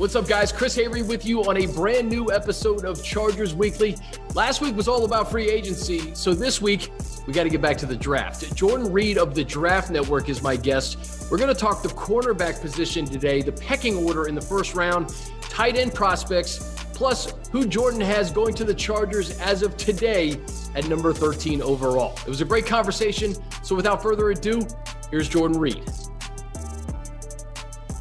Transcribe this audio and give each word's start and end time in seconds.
What's 0.00 0.16
up, 0.16 0.26
guys? 0.26 0.50
Chris 0.50 0.74
Hayre 0.78 1.06
with 1.06 1.26
you 1.26 1.44
on 1.44 1.58
a 1.58 1.66
brand 1.66 2.08
new 2.08 2.32
episode 2.32 2.86
of 2.86 3.04
Chargers 3.04 3.54
Weekly. 3.54 3.98
Last 4.34 4.62
week 4.62 4.74
was 4.74 4.88
all 4.88 5.04
about 5.04 5.30
free 5.30 5.50
agency, 5.50 6.14
so 6.14 6.32
this 6.32 6.62
week 6.62 6.90
we 7.26 7.34
got 7.34 7.42
to 7.42 7.50
get 7.50 7.60
back 7.60 7.76
to 7.76 7.84
the 7.86 7.96
draft. 7.96 8.56
Jordan 8.56 8.90
Reid 8.90 9.18
of 9.18 9.34
the 9.34 9.44
Draft 9.44 9.90
Network 9.90 10.30
is 10.30 10.42
my 10.42 10.56
guest. 10.56 11.30
We're 11.30 11.36
going 11.36 11.52
to 11.52 11.60
talk 11.60 11.82
the 11.82 11.90
cornerback 11.90 12.62
position 12.62 13.04
today, 13.04 13.42
the 13.42 13.52
pecking 13.52 13.98
order 13.98 14.26
in 14.26 14.34
the 14.34 14.40
first 14.40 14.74
round, 14.74 15.14
tight 15.42 15.76
end 15.76 15.92
prospects, 15.92 16.74
plus 16.94 17.34
who 17.52 17.66
Jordan 17.66 18.00
has 18.00 18.32
going 18.32 18.54
to 18.54 18.64
the 18.64 18.72
Chargers 18.72 19.38
as 19.40 19.60
of 19.60 19.76
today 19.76 20.40
at 20.76 20.88
number 20.88 21.12
13 21.12 21.60
overall. 21.60 22.14
It 22.20 22.28
was 22.28 22.40
a 22.40 22.46
great 22.46 22.64
conversation, 22.64 23.34
so 23.62 23.76
without 23.76 24.02
further 24.02 24.30
ado, 24.30 24.66
here's 25.10 25.28
Jordan 25.28 25.60
Reid 25.60 25.84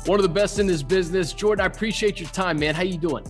one 0.05 0.19
of 0.19 0.23
the 0.23 0.29
best 0.29 0.59
in 0.59 0.67
this 0.67 0.83
business. 0.83 1.33
Jordan, 1.33 1.63
I 1.63 1.67
appreciate 1.67 2.19
your 2.19 2.29
time, 2.29 2.59
man. 2.59 2.75
How 2.75 2.83
you 2.83 2.97
doing? 2.97 3.25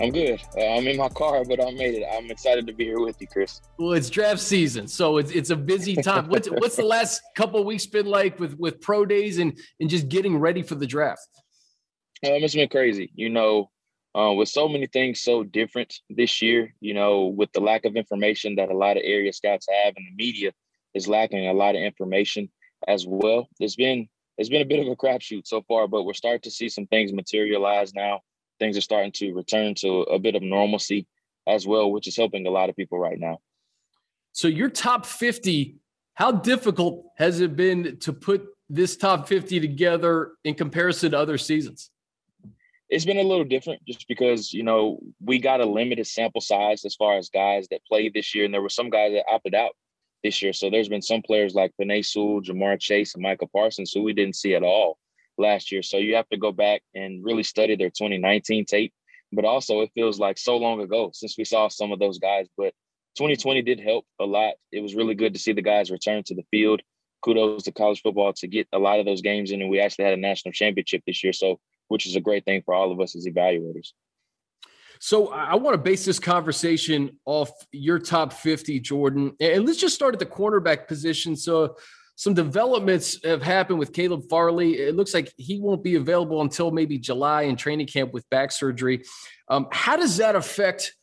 I'm 0.00 0.10
good. 0.10 0.40
Uh, 0.56 0.66
I'm 0.66 0.86
in 0.88 0.96
my 0.96 1.08
car, 1.08 1.44
but 1.44 1.62
I 1.62 1.70
made 1.70 1.94
it. 1.94 2.04
I'm 2.10 2.30
excited 2.30 2.66
to 2.66 2.72
be 2.72 2.84
here 2.84 3.00
with 3.00 3.20
you, 3.20 3.26
Chris. 3.28 3.60
Well, 3.78 3.92
it's 3.92 4.10
draft 4.10 4.40
season, 4.40 4.88
so 4.88 5.18
it's 5.18 5.30
it's 5.30 5.50
a 5.50 5.56
busy 5.56 5.94
time. 5.94 6.28
what's 6.28 6.48
what's 6.50 6.76
the 6.76 6.84
last 6.84 7.22
couple 7.36 7.62
weeks 7.64 7.86
been 7.86 8.06
like 8.06 8.40
with 8.40 8.58
with 8.58 8.80
pro 8.80 9.04
days 9.04 9.38
and 9.38 9.56
and 9.80 9.88
just 9.88 10.08
getting 10.08 10.38
ready 10.38 10.62
for 10.62 10.74
the 10.74 10.86
draft? 10.86 11.28
Um, 12.24 12.32
it's 12.32 12.54
been 12.54 12.68
crazy. 12.68 13.12
You 13.14 13.28
know, 13.28 13.70
uh, 14.14 14.32
with 14.32 14.48
so 14.48 14.68
many 14.68 14.86
things 14.86 15.22
so 15.22 15.44
different 15.44 15.94
this 16.10 16.42
year. 16.42 16.74
You 16.80 16.94
know, 16.94 17.26
with 17.26 17.52
the 17.52 17.60
lack 17.60 17.84
of 17.84 17.94
information 17.94 18.56
that 18.56 18.70
a 18.70 18.76
lot 18.76 18.96
of 18.96 19.02
area 19.04 19.32
scouts 19.32 19.66
have, 19.70 19.94
and 19.96 20.06
the 20.06 20.24
media 20.24 20.52
is 20.94 21.06
lacking 21.06 21.46
a 21.46 21.52
lot 21.52 21.76
of 21.76 21.82
information 21.82 22.50
as 22.88 23.06
well. 23.06 23.48
There's 23.58 23.76
been 23.76 24.08
it's 24.42 24.50
been 24.50 24.60
a 24.60 24.64
bit 24.64 24.80
of 24.80 24.88
a 24.88 24.96
crapshoot 24.96 25.46
so 25.46 25.62
far, 25.62 25.86
but 25.86 26.02
we're 26.02 26.14
starting 26.14 26.40
to 26.40 26.50
see 26.50 26.68
some 26.68 26.88
things 26.88 27.12
materialize 27.12 27.94
now. 27.94 28.22
Things 28.58 28.76
are 28.76 28.80
starting 28.80 29.12
to 29.12 29.32
return 29.32 29.76
to 29.76 30.00
a 30.02 30.18
bit 30.18 30.34
of 30.34 30.42
normalcy 30.42 31.06
as 31.46 31.64
well, 31.64 31.92
which 31.92 32.08
is 32.08 32.16
helping 32.16 32.44
a 32.44 32.50
lot 32.50 32.68
of 32.68 32.74
people 32.74 32.98
right 32.98 33.20
now. 33.20 33.38
So 34.32 34.48
your 34.48 34.68
top 34.68 35.06
50, 35.06 35.76
how 36.14 36.32
difficult 36.32 37.04
has 37.18 37.40
it 37.40 37.54
been 37.54 37.98
to 38.00 38.12
put 38.12 38.44
this 38.68 38.96
top 38.96 39.28
50 39.28 39.60
together 39.60 40.32
in 40.42 40.56
comparison 40.56 41.12
to 41.12 41.18
other 41.18 41.38
seasons? 41.38 41.92
It's 42.88 43.04
been 43.04 43.18
a 43.18 43.22
little 43.22 43.44
different 43.44 43.84
just 43.86 44.08
because, 44.08 44.52
you 44.52 44.64
know, 44.64 44.98
we 45.24 45.38
got 45.38 45.60
a 45.60 45.66
limited 45.66 46.08
sample 46.08 46.40
size 46.40 46.84
as 46.84 46.96
far 46.96 47.16
as 47.16 47.28
guys 47.28 47.68
that 47.70 47.84
played 47.86 48.12
this 48.12 48.34
year. 48.34 48.44
And 48.44 48.52
there 48.52 48.60
were 48.60 48.68
some 48.68 48.90
guys 48.90 49.12
that 49.12 49.24
opted 49.30 49.54
out 49.54 49.76
this 50.22 50.42
year. 50.42 50.52
So 50.52 50.70
there's 50.70 50.88
been 50.88 51.02
some 51.02 51.22
players 51.22 51.54
like 51.54 51.72
Penei 51.80 52.04
Sewell, 52.04 52.42
Ja'Marr 52.42 52.80
Chase, 52.80 53.14
and 53.14 53.22
Micah 53.22 53.46
Parsons 53.46 53.92
who 53.92 54.02
we 54.02 54.12
didn't 54.12 54.36
see 54.36 54.54
at 54.54 54.62
all 54.62 54.98
last 55.38 55.72
year. 55.72 55.82
So 55.82 55.98
you 55.98 56.16
have 56.16 56.28
to 56.30 56.36
go 56.36 56.52
back 56.52 56.82
and 56.94 57.24
really 57.24 57.42
study 57.42 57.76
their 57.76 57.90
2019 57.90 58.64
tape. 58.64 58.92
But 59.34 59.46
also, 59.46 59.80
it 59.80 59.90
feels 59.94 60.18
like 60.18 60.36
so 60.36 60.58
long 60.58 60.82
ago 60.82 61.10
since 61.14 61.36
we 61.38 61.44
saw 61.44 61.68
some 61.68 61.90
of 61.90 61.98
those 61.98 62.18
guys. 62.18 62.46
But 62.56 62.74
2020 63.16 63.62
did 63.62 63.80
help 63.80 64.04
a 64.20 64.24
lot. 64.24 64.54
It 64.70 64.82
was 64.82 64.94
really 64.94 65.14
good 65.14 65.32
to 65.34 65.40
see 65.40 65.52
the 65.52 65.62
guys 65.62 65.90
return 65.90 66.22
to 66.24 66.34
the 66.34 66.44
field. 66.50 66.82
Kudos 67.22 67.62
to 67.62 67.72
college 67.72 68.02
football 68.02 68.32
to 68.34 68.48
get 68.48 68.68
a 68.72 68.78
lot 68.78 68.98
of 68.98 69.06
those 69.06 69.22
games 69.22 69.50
in. 69.50 69.62
And 69.62 69.70
we 69.70 69.80
actually 69.80 70.04
had 70.04 70.14
a 70.14 70.18
national 70.18 70.52
championship 70.52 71.02
this 71.06 71.24
year. 71.24 71.32
So, 71.32 71.60
which 71.88 72.06
is 72.06 72.16
a 72.16 72.20
great 72.20 72.44
thing 72.44 72.62
for 72.62 72.74
all 72.74 72.92
of 72.92 73.00
us 73.00 73.16
as 73.16 73.26
evaluators. 73.26 73.92
So 75.04 75.32
I 75.32 75.56
want 75.56 75.74
to 75.74 75.82
base 75.82 76.04
this 76.04 76.20
conversation 76.20 77.18
off 77.24 77.50
your 77.72 77.98
top 77.98 78.32
50, 78.32 78.78
Jordan. 78.78 79.32
And 79.40 79.66
let's 79.66 79.80
just 79.80 79.96
start 79.96 80.14
at 80.14 80.20
the 80.20 80.26
cornerback 80.26 80.86
position. 80.86 81.34
So 81.34 81.74
some 82.14 82.34
developments 82.34 83.18
have 83.24 83.42
happened 83.42 83.80
with 83.80 83.92
Caleb 83.92 84.22
Farley. 84.30 84.74
It 84.74 84.94
looks 84.94 85.12
like 85.12 85.32
he 85.36 85.58
won't 85.58 85.82
be 85.82 85.96
available 85.96 86.40
until 86.40 86.70
maybe 86.70 86.98
July 86.98 87.42
in 87.42 87.56
training 87.56 87.88
camp 87.88 88.12
with 88.12 88.30
back 88.30 88.52
surgery. 88.52 89.02
Um, 89.48 89.66
how 89.72 89.96
does 89.96 90.18
that 90.18 90.36
affect 90.36 90.94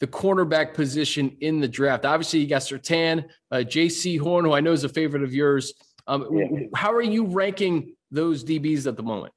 the 0.00 0.06
cornerback 0.06 0.72
position 0.72 1.36
in 1.42 1.60
the 1.60 1.68
draft? 1.68 2.06
Obviously, 2.06 2.38
you 2.38 2.46
got 2.46 2.62
Surtain, 2.62 3.26
uh, 3.50 3.56
Jaycee 3.56 4.18
Horn, 4.18 4.46
who 4.46 4.54
I 4.54 4.60
know 4.60 4.72
is 4.72 4.84
a 4.84 4.88
favorite 4.88 5.22
of 5.22 5.34
yours. 5.34 5.74
Um, 6.06 6.26
yeah. 6.32 6.46
How 6.74 6.94
are 6.94 7.02
you 7.02 7.26
ranking 7.26 7.94
those 8.10 8.42
DBs 8.42 8.86
at 8.86 8.96
the 8.96 9.02
moment? 9.02 9.34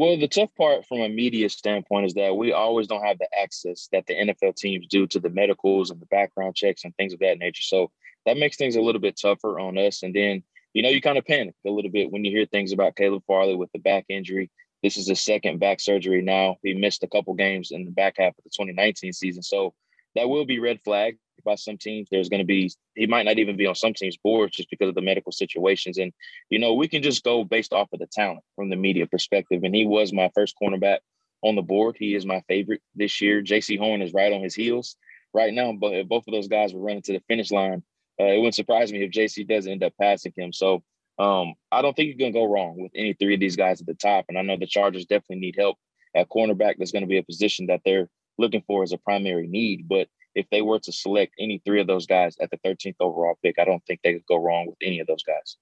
Well, 0.00 0.16
the 0.16 0.28
tough 0.28 0.48
part 0.56 0.86
from 0.86 1.02
a 1.02 1.10
media 1.10 1.50
standpoint 1.50 2.06
is 2.06 2.14
that 2.14 2.34
we 2.34 2.54
always 2.54 2.86
don't 2.86 3.04
have 3.04 3.18
the 3.18 3.28
access 3.38 3.86
that 3.92 4.06
the 4.06 4.14
NFL 4.14 4.56
teams 4.56 4.86
do 4.86 5.06
to 5.06 5.20
the 5.20 5.28
medicals 5.28 5.90
and 5.90 6.00
the 6.00 6.06
background 6.06 6.56
checks 6.56 6.86
and 6.86 6.96
things 6.96 7.12
of 7.12 7.18
that 7.18 7.38
nature. 7.38 7.60
So 7.60 7.90
that 8.24 8.38
makes 8.38 8.56
things 8.56 8.76
a 8.76 8.80
little 8.80 9.02
bit 9.02 9.20
tougher 9.20 9.60
on 9.60 9.76
us. 9.76 10.02
And 10.02 10.14
then, 10.14 10.42
you 10.72 10.82
know, 10.82 10.88
you 10.88 11.02
kind 11.02 11.18
of 11.18 11.26
panic 11.26 11.54
a 11.66 11.70
little 11.70 11.90
bit 11.90 12.10
when 12.10 12.24
you 12.24 12.30
hear 12.30 12.46
things 12.46 12.72
about 12.72 12.96
Caleb 12.96 13.24
Farley 13.26 13.54
with 13.54 13.70
the 13.72 13.78
back 13.78 14.06
injury. 14.08 14.50
This 14.82 14.96
is 14.96 15.06
his 15.06 15.20
second 15.20 15.60
back 15.60 15.80
surgery 15.80 16.22
now. 16.22 16.56
He 16.62 16.72
missed 16.72 17.02
a 17.02 17.08
couple 17.08 17.34
games 17.34 17.70
in 17.70 17.84
the 17.84 17.90
back 17.90 18.14
half 18.16 18.38
of 18.38 18.44
the 18.44 18.48
2019 18.56 19.12
season. 19.12 19.42
So 19.42 19.74
that 20.14 20.30
will 20.30 20.46
be 20.46 20.60
red 20.60 20.80
flag 20.82 21.18
by 21.44 21.54
some 21.54 21.78
teams. 21.78 22.08
There's 22.10 22.28
going 22.28 22.40
to 22.40 22.46
be 22.46 22.70
he 22.94 23.06
might 23.06 23.24
not 23.24 23.38
even 23.38 23.56
be 23.56 23.66
on 23.66 23.74
some 23.74 23.94
teams' 23.94 24.16
boards 24.16 24.56
just 24.56 24.70
because 24.70 24.88
of 24.88 24.94
the 24.94 25.02
medical 25.02 25.32
situations. 25.32 25.98
And 25.98 26.12
you 26.48 26.58
know, 26.58 26.74
we 26.74 26.88
can 26.88 27.02
just 27.02 27.24
go 27.24 27.44
based 27.44 27.72
off 27.72 27.88
of 27.92 27.98
the 27.98 28.06
talent 28.06 28.40
from 28.56 28.70
the 28.70 28.76
media 28.76 29.06
perspective. 29.06 29.62
And 29.64 29.74
he 29.74 29.86
was 29.86 30.12
my 30.12 30.30
first 30.34 30.54
cornerback 30.60 30.98
on 31.42 31.56
the 31.56 31.62
board. 31.62 31.96
He 31.98 32.14
is 32.14 32.26
my 32.26 32.42
favorite 32.48 32.82
this 32.94 33.20
year. 33.20 33.42
Jaycee 33.42 33.78
Horn 33.78 34.02
is 34.02 34.12
right 34.12 34.32
on 34.32 34.42
his 34.42 34.54
heels 34.54 34.96
right 35.32 35.52
now. 35.52 35.72
But 35.72 35.94
if 35.94 36.08
both 36.08 36.24
of 36.26 36.32
those 36.32 36.48
guys 36.48 36.74
were 36.74 36.80
running 36.80 37.02
to 37.02 37.12
the 37.12 37.22
finish 37.28 37.50
line, 37.50 37.82
uh, 38.20 38.24
it 38.24 38.36
wouldn't 38.36 38.54
surprise 38.54 38.92
me 38.92 39.02
if 39.02 39.10
Jaycee 39.10 39.48
doesn't 39.48 39.70
end 39.70 39.82
up 39.82 39.94
passing 40.00 40.32
him. 40.36 40.52
So 40.52 40.82
um, 41.18 41.54
I 41.72 41.82
don't 41.82 41.94
think 41.94 42.08
you 42.08 42.16
can 42.16 42.32
go 42.32 42.44
wrong 42.44 42.76
with 42.78 42.92
any 42.94 43.14
three 43.14 43.34
of 43.34 43.40
these 43.40 43.56
guys 43.56 43.80
at 43.80 43.86
the 43.86 43.94
top. 43.94 44.26
And 44.28 44.38
I 44.38 44.42
know 44.42 44.56
the 44.56 44.66
Chargers 44.66 45.06
definitely 45.06 45.40
need 45.40 45.56
help 45.58 45.76
at 46.14 46.28
cornerback. 46.28 46.76
That's 46.78 46.92
going 46.92 47.02
to 47.02 47.08
be 47.08 47.18
a 47.18 47.22
position 47.22 47.66
that 47.66 47.80
they're 47.84 48.08
looking 48.38 48.62
for 48.66 48.82
as 48.82 48.92
a 48.92 48.98
primary 48.98 49.46
need. 49.46 49.88
But 49.88 50.08
if 50.34 50.46
they 50.50 50.62
were 50.62 50.78
to 50.80 50.92
select 50.92 51.34
any 51.38 51.60
three 51.64 51.80
of 51.80 51.86
those 51.86 52.06
guys 52.06 52.36
at 52.40 52.50
the 52.50 52.58
13th 52.58 52.96
overall 53.00 53.34
pick, 53.42 53.58
I 53.58 53.64
don't 53.64 53.84
think 53.86 54.00
they 54.02 54.14
could 54.14 54.26
go 54.26 54.36
wrong 54.36 54.66
with 54.68 54.76
any 54.82 55.00
of 55.00 55.06
those 55.06 55.22
guys. 55.22 55.56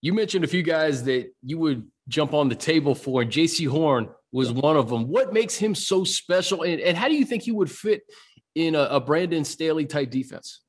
You 0.00 0.12
mentioned 0.12 0.44
a 0.44 0.48
few 0.48 0.62
guys 0.62 1.04
that 1.04 1.32
you 1.42 1.58
would 1.58 1.86
jump 2.08 2.34
on 2.34 2.48
the 2.48 2.54
table 2.54 2.94
for, 2.94 3.22
and 3.22 3.30
Jaycee 3.30 3.68
Horn 3.68 4.08
was 4.32 4.52
one 4.52 4.76
of 4.76 4.88
them. 4.90 5.08
What 5.08 5.32
makes 5.32 5.56
him 5.56 5.74
so 5.74 6.04
special, 6.04 6.62
and, 6.62 6.80
and 6.80 6.96
how 6.96 7.08
do 7.08 7.14
you 7.14 7.24
think 7.24 7.42
he 7.42 7.52
would 7.52 7.70
fit 7.70 8.02
in 8.54 8.74
a, 8.74 8.82
a 8.82 9.00
Brandon 9.00 9.44
Staley 9.44 9.86
type 9.86 10.10
defense? 10.10 10.60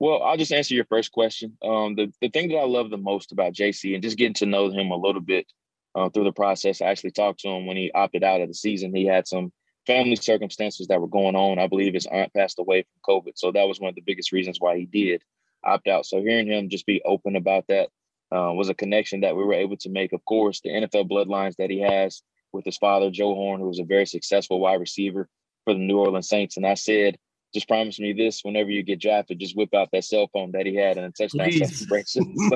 Well, 0.00 0.22
I'll 0.22 0.36
just 0.36 0.52
answer 0.52 0.74
your 0.74 0.84
first 0.84 1.10
question. 1.10 1.56
Um, 1.62 1.96
the, 1.96 2.12
the 2.20 2.28
thing 2.28 2.48
that 2.48 2.58
I 2.58 2.64
love 2.64 2.90
the 2.90 2.98
most 2.98 3.32
about 3.32 3.52
Jaycee 3.52 3.94
and 3.94 4.02
just 4.02 4.18
getting 4.18 4.34
to 4.34 4.46
know 4.46 4.70
him 4.70 4.90
a 4.90 4.96
little 4.96 5.20
bit 5.20 5.46
uh, 5.94 6.08
through 6.10 6.24
the 6.24 6.32
process, 6.32 6.80
I 6.80 6.86
actually 6.86 7.10
talked 7.10 7.40
to 7.40 7.48
him 7.48 7.66
when 7.66 7.76
he 7.76 7.90
opted 7.92 8.22
out 8.22 8.40
of 8.40 8.48
the 8.48 8.54
season. 8.54 8.94
He 8.94 9.06
had 9.06 9.26
some 9.26 9.52
family 9.88 10.16
circumstances 10.16 10.86
that 10.88 11.00
were 11.00 11.08
going 11.08 11.34
on. 11.34 11.58
I 11.58 11.66
believe 11.66 11.94
his 11.94 12.06
aunt 12.06 12.32
passed 12.34 12.58
away 12.58 12.82
from 12.82 13.14
COVID. 13.14 13.32
So 13.36 13.50
that 13.50 13.66
was 13.66 13.80
one 13.80 13.88
of 13.88 13.94
the 13.94 14.02
biggest 14.02 14.32
reasons 14.32 14.60
why 14.60 14.76
he 14.76 14.84
did 14.84 15.22
opt 15.64 15.88
out. 15.88 16.04
So 16.04 16.20
hearing 16.20 16.46
him 16.46 16.68
just 16.68 16.86
be 16.86 17.00
open 17.06 17.36
about 17.36 17.64
that 17.68 17.88
uh, 18.30 18.52
was 18.52 18.68
a 18.68 18.74
connection 18.74 19.22
that 19.22 19.34
we 19.34 19.44
were 19.44 19.54
able 19.54 19.78
to 19.78 19.88
make. 19.88 20.12
Of 20.12 20.22
course, 20.26 20.60
the 20.60 20.68
NFL 20.68 21.10
bloodlines 21.10 21.56
that 21.56 21.70
he 21.70 21.80
has 21.80 22.22
with 22.52 22.66
his 22.66 22.76
father, 22.76 23.10
Joe 23.10 23.34
Horn, 23.34 23.60
who 23.60 23.68
was 23.68 23.78
a 23.78 23.84
very 23.84 24.04
successful 24.06 24.60
wide 24.60 24.80
receiver 24.80 25.26
for 25.64 25.72
the 25.72 25.80
New 25.80 25.98
Orleans 25.98 26.28
Saints. 26.28 26.58
And 26.58 26.66
I 26.66 26.74
said, 26.74 27.16
just 27.54 27.66
promise 27.66 27.98
me 27.98 28.12
this 28.12 28.42
whenever 28.42 28.68
you 28.68 28.82
get 28.82 29.00
drafted, 29.00 29.38
just 29.38 29.56
whip 29.56 29.72
out 29.74 29.88
that 29.92 30.04
cell 30.04 30.28
phone 30.34 30.52
that 30.52 30.66
he 30.66 30.74
had 30.74 30.98
and 30.98 31.06
a 31.06 31.10
touchdown 31.10 31.50
celebration. 31.50 32.34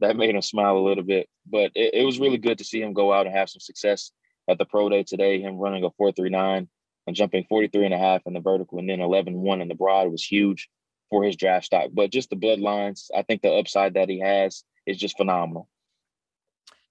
that 0.00 0.16
made 0.16 0.34
him 0.34 0.42
smile 0.42 0.76
a 0.76 0.82
little 0.86 1.04
bit. 1.04 1.28
But 1.48 1.70
it, 1.76 1.94
it 1.94 2.04
was 2.04 2.18
really 2.18 2.38
good 2.38 2.58
to 2.58 2.64
see 2.64 2.82
him 2.82 2.92
go 2.92 3.12
out 3.12 3.26
and 3.26 3.34
have 3.34 3.48
some 3.48 3.60
success 3.60 4.10
at 4.48 4.58
the 4.58 4.64
pro 4.64 4.88
day 4.88 5.02
today, 5.02 5.40
him 5.40 5.56
running 5.56 5.84
a 5.84 5.90
439 5.90 6.68
and 7.06 7.16
jumping 7.16 7.44
43 7.48 7.86
and 7.86 7.94
a 7.94 7.98
half 7.98 8.22
in 8.26 8.32
the 8.32 8.40
vertical 8.40 8.78
and 8.78 8.88
then 8.88 9.00
11 9.00 9.34
1 9.34 9.60
in 9.60 9.68
the 9.68 9.74
broad 9.74 10.10
was 10.10 10.24
huge 10.24 10.68
for 11.10 11.24
his 11.24 11.36
draft 11.36 11.66
stock. 11.66 11.90
But 11.92 12.10
just 12.10 12.30
the 12.30 12.36
bloodlines, 12.36 13.10
I 13.14 13.22
think 13.22 13.42
the 13.42 13.52
upside 13.52 13.94
that 13.94 14.08
he 14.08 14.20
has 14.20 14.64
is 14.86 14.98
just 14.98 15.16
phenomenal. 15.16 15.68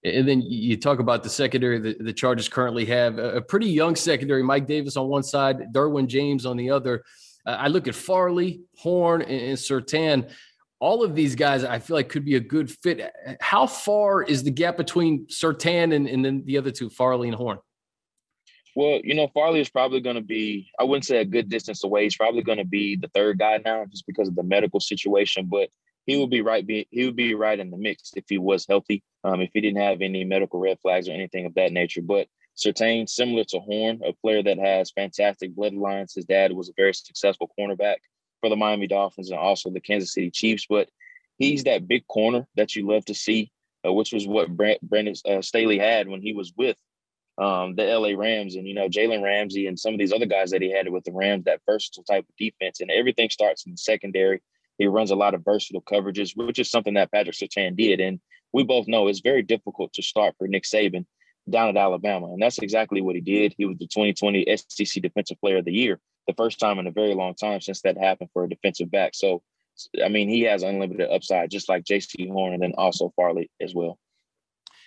And 0.03 0.27
then 0.27 0.41
you 0.41 0.77
talk 0.77 0.99
about 0.99 1.21
the 1.21 1.29
secondary 1.29 1.79
that 1.79 2.03
the 2.03 2.13
Chargers 2.13 2.49
currently 2.49 2.85
have 2.85 3.19
a 3.19 3.41
pretty 3.41 3.67
young 3.67 3.95
secondary. 3.95 4.41
Mike 4.41 4.65
Davis 4.65 4.97
on 4.97 5.07
one 5.07 5.21
side, 5.21 5.71
Derwin 5.73 6.07
James 6.07 6.45
on 6.45 6.57
the 6.57 6.71
other. 6.71 7.03
I 7.45 7.67
look 7.67 7.87
at 7.87 7.95
Farley, 7.95 8.61
Horn, 8.77 9.21
and 9.21 9.57
Surtain 9.57 10.31
all 10.81 11.03
of 11.03 11.15
these 11.15 11.35
guys 11.35 11.63
I 11.63 11.79
feel 11.79 11.95
like 11.95 12.09
could 12.09 12.25
be 12.25 12.35
a 12.35 12.39
good 12.39 12.69
fit. 12.69 13.13
How 13.39 13.67
far 13.67 14.23
is 14.23 14.43
the 14.43 14.51
gap 14.51 14.75
between 14.75 15.27
Surtain 15.27 15.95
and, 15.95 16.07
and 16.07 16.25
then 16.25 16.43
the 16.43 16.57
other 16.57 16.71
two, 16.71 16.89
Farley 16.89 17.29
and 17.29 17.37
Horn? 17.37 17.59
Well, 18.75 18.99
you 19.03 19.13
know, 19.13 19.27
Farley 19.27 19.59
is 19.59 19.69
probably 19.69 20.01
going 20.01 20.15
to 20.15 20.23
be, 20.23 20.71
I 20.79 20.83
wouldn't 20.83 21.05
say 21.05 21.17
a 21.17 21.25
good 21.25 21.49
distance 21.49 21.83
away. 21.83 22.03
He's 22.03 22.17
probably 22.17 22.41
going 22.41 22.57
to 22.57 22.65
be 22.65 22.95
the 22.95 23.09
third 23.09 23.37
guy 23.37 23.59
now 23.63 23.85
just 23.85 24.07
because 24.07 24.27
of 24.27 24.35
the 24.35 24.43
medical 24.43 24.79
situation, 24.79 25.45
but 25.45 25.69
he 26.07 26.17
would 26.17 26.31
be 26.31 26.41
right. 26.41 26.65
Be, 26.65 26.87
he 26.89 27.05
would 27.05 27.15
be 27.15 27.35
right 27.35 27.59
in 27.59 27.69
the 27.69 27.77
mix 27.77 28.11
if 28.15 28.23
he 28.27 28.39
was 28.39 28.65
healthy, 28.67 29.03
um, 29.23 29.39
if 29.39 29.51
he 29.53 29.61
didn't 29.61 29.81
have 29.81 30.01
any 30.01 30.23
medical 30.23 30.59
red 30.59 30.79
flags 30.81 31.07
or 31.07 31.11
anything 31.11 31.45
of 31.45 31.53
that 31.55 31.73
nature. 31.73 32.01
But 32.01 32.27
Surtain, 32.57 33.07
similar 33.07 33.43
to 33.49 33.59
Horn, 33.59 34.01
a 34.03 34.13
player 34.13 34.41
that 34.41 34.57
has 34.57 34.89
fantastic 34.91 35.55
bloodlines. 35.55 36.15
His 36.15 36.25
dad 36.25 36.53
was 36.53 36.69
a 36.69 36.73
very 36.75 36.93
successful 36.93 37.51
cornerback 37.59 37.97
for 38.41 38.49
the 38.49 38.55
Miami 38.55 38.87
Dolphins 38.87 39.31
and 39.31 39.39
also 39.39 39.69
the 39.69 39.79
Kansas 39.79 40.13
City 40.13 40.29
Chiefs. 40.29 40.65
But 40.69 40.89
he's 41.37 41.63
that 41.63 41.87
big 41.87 42.05
corner 42.07 42.45
that 42.55 42.75
you 42.75 42.87
love 42.87 43.05
to 43.05 43.13
see 43.13 43.51
uh, 43.85 43.93
which 43.93 44.13
was 44.13 44.27
what 44.27 44.49
Brandon 44.55 45.15
uh, 45.27 45.41
Staley 45.41 45.79
had 45.79 46.07
when 46.07 46.21
he 46.21 46.33
was 46.33 46.53
with 46.55 46.77
um, 47.37 47.75
the 47.75 47.83
LA 47.83 48.09
Rams 48.09 48.55
and, 48.55 48.67
you 48.67 48.73
know, 48.73 48.87
Jalen 48.87 49.23
Ramsey 49.23 49.67
and 49.67 49.79
some 49.79 49.93
of 49.93 49.99
these 49.99 50.13
other 50.13 50.25
guys 50.25 50.51
that 50.51 50.61
he 50.61 50.71
had 50.71 50.87
with 50.89 51.03
the 51.03 51.11
Rams, 51.11 51.45
that 51.45 51.61
versatile 51.65 52.03
type 52.03 52.25
of 52.27 52.35
defense. 52.35 52.81
And 52.81 52.91
everything 52.91 53.29
starts 53.29 53.65
in 53.65 53.71
the 53.71 53.77
secondary. 53.77 54.41
He 54.77 54.87
runs 54.87 55.11
a 55.11 55.15
lot 55.15 55.33
of 55.33 55.43
versatile 55.43 55.81
coverages, 55.81 56.35
which 56.35 56.59
is 56.59 56.69
something 56.69 56.93
that 56.95 57.11
Patrick 57.11 57.35
Surtain 57.35 57.75
did. 57.75 57.99
And 57.99 58.19
we 58.53 58.63
both 58.63 58.87
know 58.87 59.07
it's 59.07 59.21
very 59.21 59.41
difficult 59.41 59.93
to 59.93 60.03
start 60.03 60.35
for 60.37 60.47
Nick 60.47 60.63
Saban 60.63 61.05
down 61.49 61.69
at 61.69 61.77
Alabama. 61.77 62.27
And 62.27 62.41
that's 62.41 62.59
exactly 62.59 63.01
what 63.01 63.15
he 63.15 63.21
did. 63.21 63.55
He 63.57 63.65
was 63.65 63.77
the 63.77 63.87
2020 63.87 64.45
SEC 64.57 65.01
Defensive 65.01 65.39
Player 65.39 65.57
of 65.57 65.65
the 65.65 65.73
Year, 65.73 65.99
the 66.27 66.33
first 66.33 66.59
time 66.59 66.79
in 66.79 66.87
a 66.87 66.91
very 66.91 67.13
long 67.13 67.35
time 67.35 67.61
since 67.61 67.81
that 67.81 67.97
happened 67.97 68.29
for 68.33 68.43
a 68.43 68.49
defensive 68.49 68.91
back. 68.91 69.11
So, 69.15 69.41
I 70.03 70.09
mean, 70.09 70.29
he 70.29 70.41
has 70.41 70.63
unlimited 70.63 71.09
upside, 71.09 71.49
just 71.49 71.69
like 71.69 71.83
Jaycee 71.83 72.29
Horn 72.29 72.53
and 72.53 72.63
then 72.63 72.73
also 72.77 73.11
Farley 73.15 73.49
as 73.61 73.73
well. 73.73 73.97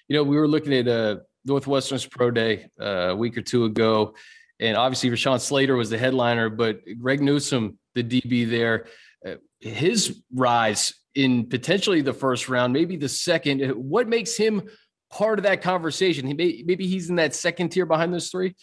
You 0.08 0.16
know, 0.16 0.22
we 0.22 0.36
were 0.36 0.48
looking 0.48 0.74
at 0.74 0.86
uh, 0.86 1.16
Northwestern's 1.44 2.06
Pro 2.06 2.30
Day 2.30 2.66
uh, 2.80 3.10
a 3.10 3.16
week 3.16 3.36
or 3.36 3.42
two 3.42 3.64
ago, 3.64 4.14
and 4.60 4.76
obviously 4.76 5.10
Rashawn 5.10 5.40
Slater 5.40 5.76
was 5.76 5.90
the 5.90 5.98
headliner, 5.98 6.50
but 6.50 6.80
Greg 6.98 7.22
Newsome, 7.22 7.78
the 7.94 8.04
DB 8.04 8.48
there, 8.48 8.86
uh, 9.26 9.36
his 9.60 10.22
rise 10.32 10.94
in 11.14 11.46
potentially 11.46 12.02
the 12.02 12.12
first 12.12 12.48
round, 12.48 12.72
maybe 12.72 12.96
the 12.96 13.08
second. 13.08 13.60
What 13.70 14.08
makes 14.08 14.36
him 14.36 14.68
part 15.10 15.38
of 15.38 15.44
that 15.44 15.62
conversation? 15.62 16.26
He 16.26 16.34
may, 16.34 16.62
maybe 16.66 16.86
he's 16.86 17.08
in 17.08 17.16
that 17.16 17.34
second 17.34 17.70
tier 17.70 17.86
behind 17.86 18.12
those 18.12 18.30
three. 18.30 18.54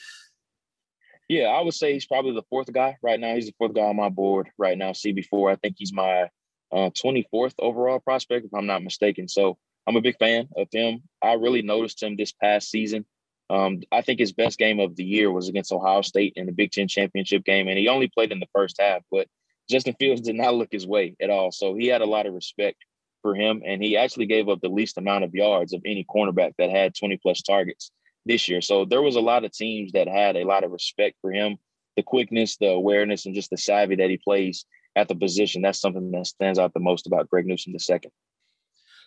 Yeah, 1.32 1.44
I 1.44 1.62
would 1.62 1.74
say 1.74 1.94
he's 1.94 2.06
probably 2.06 2.34
the 2.34 2.44
fourth 2.50 2.74
guy 2.74 2.98
right 3.02 3.18
now. 3.18 3.36
He's 3.36 3.46
the 3.46 3.56
fourth 3.58 3.74
guy 3.74 3.84
on 3.84 3.96
my 3.96 4.10
board 4.10 4.50
right 4.58 4.78
now. 4.78 4.92
CB4, 4.92 5.54
I 5.54 5.56
think 5.56 5.76
he's 5.78 5.94
my 5.94 6.24
uh, 6.74 6.90
24th 6.90 7.54
overall 7.58 8.02
prospect, 8.02 8.48
if 8.48 8.54
I'm 8.54 8.66
not 8.66 8.84
mistaken. 8.84 9.30
So 9.30 9.58
I'm 9.88 9.96
a 9.96 10.02
big 10.02 10.18
fan 10.18 10.50
of 10.58 10.68
him. 10.74 11.04
I 11.24 11.36
really 11.36 11.62
noticed 11.62 12.04
him 12.04 12.18
this 12.18 12.34
past 12.34 12.70
season. 12.70 13.06
Um, 13.50 13.80
I 13.94 14.02
think 14.02 14.20
his 14.20 14.34
best 14.34 14.60
game 14.60 14.82
of 14.82 14.98
the 14.98 15.06
year 15.06 15.32
was 15.32 15.48
against 15.48 15.72
Ohio 15.72 16.02
State 16.02 16.34
in 16.36 16.48
the 16.48 16.52
Big 16.52 16.74
Ten 16.74 16.90
championship 16.90 17.46
game, 17.46 17.70
and 17.70 17.80
he 17.80 17.88
only 17.88 18.10
played 18.10 18.34
in 18.34 18.42
the 18.42 18.50
first 18.54 18.76
half. 18.82 19.02
But 19.10 19.30
Justin 19.70 19.96
Fields 19.98 20.20
did 20.20 20.36
not 20.36 20.56
look 20.56 20.74
his 20.74 20.86
way 20.86 21.16
at 21.22 21.30
all, 21.30 21.54
so 21.54 21.76
he 21.76 21.88
had 21.88 22.02
a 22.02 22.06
lot 22.06 22.26
of 22.26 22.34
respect 22.34 22.84
for 23.22 23.36
him, 23.36 23.62
and 23.66 23.82
he 23.82 23.96
actually 23.96 24.26
gave 24.26 24.50
up 24.50 24.60
the 24.60 24.68
least 24.68 24.98
amount 24.98 25.24
of 25.24 25.34
yards 25.34 25.72
of 25.72 25.82
any 25.86 26.04
cornerback 26.04 26.56
that 26.58 26.72
had 26.72 26.94
20 26.94 27.16
plus 27.24 27.42
targets 27.42 27.90
this 28.26 28.48
year. 28.48 28.62
So 28.62 28.86
there 28.86 29.02
was 29.02 29.16
a 29.16 29.22
lot 29.22 29.46
of 29.46 29.52
teams 29.52 29.92
that 29.94 30.08
had 30.08 30.36
a 30.36 30.44
lot 30.44 30.64
of 30.64 30.72
respect 30.72 31.18
for 31.22 31.32
him. 31.32 31.58
The 31.98 32.04
quickness, 32.04 32.58
the 32.58 32.70
awareness, 32.70 33.26
and 33.26 33.36
just 33.36 33.50
the 33.50 33.58
savvy 33.58 33.96
that 33.96 34.10
he 34.10 34.18
plays 34.18 34.66
at 34.96 35.08
the 35.08 35.16
position. 35.16 35.62
That's 35.62 35.80
something 35.80 36.12
that 36.12 36.28
stands 36.28 36.60
out 36.60 36.74
the 36.74 36.80
most 36.80 37.08
about 37.08 37.30
Greg 37.30 37.46
Newsome 37.46 37.74
II. 37.74 38.00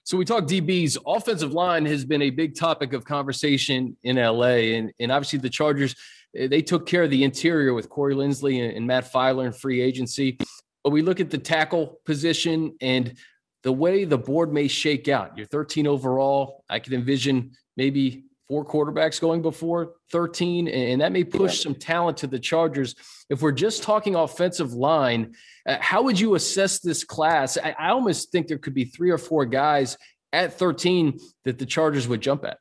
So 0.05 0.19
we 0.19 0.26
talk 0.26 0.44
DBs. 0.44 0.99
Offensive 1.06 1.55
line 1.55 1.87
has 1.87 2.05
been 2.05 2.20
a 2.20 2.31
big 2.31 2.55
topic 2.55 2.93
of 2.93 3.06
conversation 3.06 3.96
in 4.02 4.16
LA, 4.16 4.75
and 4.76 4.93
and 5.00 5.11
obviously 5.11 5.38
the 5.38 5.49
Chargers 5.49 5.94
eh, 6.37 6.46
they 6.46 6.61
took 6.61 6.87
care 6.87 7.05
of 7.05 7.11
the 7.11 7.25
interior 7.25 7.72
with 7.72 7.88
Corey 7.88 8.14
Linsley 8.14 8.62
and, 8.62 8.76
and 8.76 8.87
Matt 8.87 9.11
Feiler 9.11 9.46
in 9.46 9.52
free 9.52 9.81
agency. 9.81 10.37
But 10.82 10.90
we 10.90 11.00
look 11.00 11.20
at 11.20 11.31
the 11.31 11.38
tackle 11.38 12.00
position 12.05 12.76
and 12.82 13.14
the 13.62 13.72
way 13.72 14.05
the 14.05 14.19
board 14.19 14.52
may 14.52 14.69
shake 14.69 15.08
out. 15.08 15.38
You're 15.38 15.46
13 15.46 15.87
overall. 15.87 16.64
I 16.69 16.78
can 16.81 16.93
envision 16.93 17.52
maybe 17.78 18.25
four 18.49 18.64
quarterbacks 18.64 19.20
going 19.20 19.43
before 19.43 19.94
13, 20.12 20.69
and 20.69 21.00
that 21.00 21.12
may 21.12 21.25
push 21.25 21.62
some 21.62 21.75
talent 21.75 22.19
to 22.19 22.26
the 22.26 22.38
Chargers. 22.38 22.94
If 23.31 23.43
we're 23.43 23.52
just 23.52 23.82
talking 23.82 24.14
offensive 24.14 24.75
line, 24.75 25.35
uh, 25.67 25.79
how 25.81 26.02
would 26.02 26.20
you 26.20 26.35
assess 26.35 26.81
this 26.81 27.05
class? 27.05 27.56
I, 27.56 27.75
I 27.79 27.88
almost 27.91 28.31
think 28.31 28.49
there 28.49 28.58
could 28.58 28.75
be 28.75 28.85
three 28.85 29.11
or 29.11 29.19
four 29.19 29.46
guys 29.46 29.96
at 30.32 30.58
13 30.58 31.19
that 31.44 31.58
the 31.58 31.67
Chargers 31.67 32.08
would 32.08 32.20
jump 32.20 32.44
at. 32.44 32.58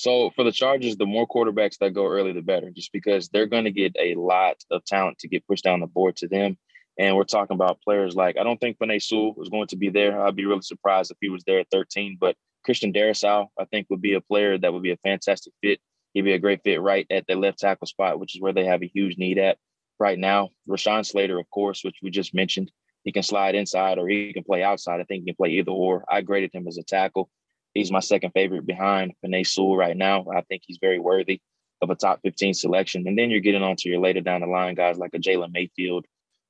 So 0.00 0.30
for 0.30 0.44
the 0.44 0.52
Chargers, 0.52 0.96
the 0.96 1.04
more 1.04 1.28
quarterbacks 1.28 1.76
that 1.78 1.92
go 1.92 2.06
early, 2.06 2.32
the 2.32 2.40
better, 2.40 2.70
just 2.70 2.90
because 2.92 3.28
they're 3.28 3.46
going 3.46 3.64
to 3.64 3.70
get 3.70 3.94
a 3.98 4.14
lot 4.14 4.56
of 4.70 4.84
talent 4.86 5.18
to 5.18 5.28
get 5.28 5.46
pushed 5.46 5.64
down 5.64 5.80
the 5.80 5.86
board 5.86 6.16
to 6.16 6.28
them. 6.28 6.56
And 6.98 7.16
we're 7.16 7.24
talking 7.24 7.54
about 7.54 7.82
players 7.82 8.14
like 8.14 8.38
I 8.38 8.42
don't 8.42 8.58
think 8.58 8.78
Penei 8.78 9.02
Sewell 9.02 9.34
was 9.34 9.48
going 9.48 9.66
to 9.68 9.76
be 9.76 9.90
there. 9.90 10.22
I'd 10.22 10.36
be 10.36 10.46
really 10.46 10.62
surprised 10.62 11.10
if 11.10 11.18
he 11.20 11.28
was 11.28 11.44
there 11.46 11.60
at 11.60 11.70
13. 11.70 12.16
But 12.18 12.34
Christian 12.64 12.92
Darrisaw, 12.92 13.46
I 13.58 13.64
think, 13.66 13.86
would 13.90 14.02
be 14.02 14.14
a 14.14 14.20
player 14.20 14.58
that 14.58 14.72
would 14.72 14.82
be 14.82 14.92
a 14.92 14.96
fantastic 14.98 15.52
fit. 15.62 15.80
He'd 16.12 16.22
be 16.22 16.32
a 16.32 16.38
great 16.38 16.62
fit 16.62 16.80
right 16.80 17.06
at 17.10 17.26
the 17.26 17.34
left 17.34 17.58
tackle 17.58 17.86
spot, 17.86 18.18
which 18.18 18.34
is 18.34 18.40
where 18.40 18.52
they 18.52 18.64
have 18.64 18.82
a 18.82 18.86
huge 18.86 19.16
need 19.16 19.38
at 19.38 19.58
right 19.98 20.18
now. 20.18 20.50
Rashawn 20.68 21.06
Slater, 21.06 21.38
of 21.38 21.48
course, 21.50 21.84
which 21.84 21.98
we 22.02 22.10
just 22.10 22.34
mentioned, 22.34 22.70
he 23.04 23.12
can 23.12 23.22
slide 23.22 23.54
inside 23.54 23.98
or 23.98 24.08
he 24.08 24.32
can 24.32 24.44
play 24.44 24.62
outside. 24.62 25.00
I 25.00 25.04
think 25.04 25.22
he 25.22 25.26
can 25.26 25.36
play 25.36 25.50
either 25.50 25.70
or. 25.70 26.04
I 26.08 26.20
graded 26.20 26.50
him 26.52 26.66
as 26.66 26.78
a 26.78 26.82
tackle. 26.82 27.30
He's 27.74 27.92
my 27.92 28.00
second 28.00 28.32
favorite 28.32 28.66
behind 28.66 29.12
Penei 29.24 29.46
Sewell 29.46 29.76
right 29.76 29.96
now. 29.96 30.26
I 30.34 30.42
think 30.42 30.62
he's 30.66 30.78
very 30.80 30.98
worthy 30.98 31.40
of 31.80 31.90
a 31.90 31.94
top 31.94 32.20
15 32.22 32.54
selection. 32.54 33.06
And 33.06 33.16
then 33.16 33.30
you're 33.30 33.40
getting 33.40 33.62
onto 33.62 33.88
your 33.88 34.00
later 34.00 34.20
down 34.20 34.40
the 34.40 34.46
line 34.46 34.74
guys 34.74 34.98
like 34.98 35.14
a 35.14 35.18
Jalen 35.18 35.52
Mayfield, 35.52 36.04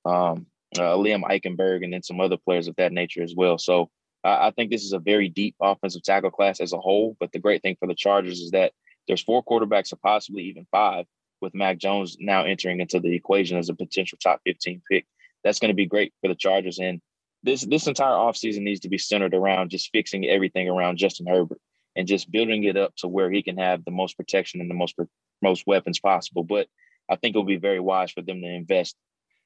um, 0.04 0.46
uh, 0.76 0.96
Liam 0.96 1.22
Eichenberg, 1.22 1.84
and 1.84 1.92
then 1.92 2.02
some 2.02 2.20
other 2.20 2.36
players 2.36 2.68
of 2.68 2.76
that 2.76 2.92
nature 2.92 3.22
as 3.22 3.34
well. 3.36 3.58
So 3.58 3.90
I, 4.22 4.50
think 4.50 4.70
this 4.70 4.84
is 4.84 4.92
a 4.92 4.98
very 4.98 5.28
deep 5.28 5.54
offensive 5.60 6.02
tackle 6.02 6.30
class 6.30 6.60
as 6.60 6.72
a 6.72 6.78
whole. 6.78 7.16
But 7.18 7.32
the 7.32 7.38
great 7.38 7.62
thing 7.62 7.76
for 7.78 7.86
the 7.86 7.94
Chargers 7.94 8.40
is 8.40 8.50
that 8.50 8.72
there's 9.06 9.22
four 9.22 9.42
quarterbacks 9.42 9.92
or 9.92 9.96
possibly 9.96 10.44
even 10.44 10.66
five 10.70 11.06
with 11.40 11.54
Mac 11.54 11.78
Jones 11.78 12.16
now 12.20 12.44
entering 12.44 12.80
into 12.80 13.00
the 13.00 13.14
equation 13.14 13.56
as 13.56 13.68
a 13.68 13.74
potential 13.74 14.18
top 14.22 14.40
15 14.44 14.82
pick. 14.90 15.06
That's 15.42 15.58
going 15.58 15.70
to 15.70 15.74
be 15.74 15.86
great 15.86 16.12
for 16.20 16.28
the 16.28 16.34
Chargers. 16.34 16.78
And 16.78 17.00
this 17.42 17.62
this 17.62 17.86
entire 17.86 18.14
offseason 18.14 18.60
needs 18.60 18.80
to 18.80 18.90
be 18.90 18.98
centered 18.98 19.34
around 19.34 19.70
just 19.70 19.90
fixing 19.90 20.26
everything 20.26 20.68
around 20.68 20.98
Justin 20.98 21.26
Herbert 21.26 21.60
and 21.96 22.06
just 22.06 22.30
building 22.30 22.64
it 22.64 22.76
up 22.76 22.94
to 22.96 23.08
where 23.08 23.30
he 23.30 23.42
can 23.42 23.56
have 23.56 23.84
the 23.84 23.90
most 23.90 24.16
protection 24.16 24.60
and 24.60 24.70
the 24.70 24.74
most 24.74 24.96
most 25.40 25.66
weapons 25.66 25.98
possible. 25.98 26.44
But 26.44 26.68
I 27.08 27.16
think 27.16 27.34
it 27.34 27.38
will 27.38 27.46
be 27.46 27.56
very 27.56 27.80
wise 27.80 28.12
for 28.12 28.20
them 28.20 28.42
to 28.42 28.46
invest 28.46 28.96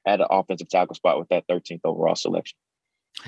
at 0.05 0.19
an 0.19 0.27
offensive 0.29 0.69
tackle 0.69 0.95
spot 0.95 1.17
with 1.17 1.29
that 1.29 1.47
13th 1.47 1.81
overall 1.83 2.15
selection. 2.15 2.57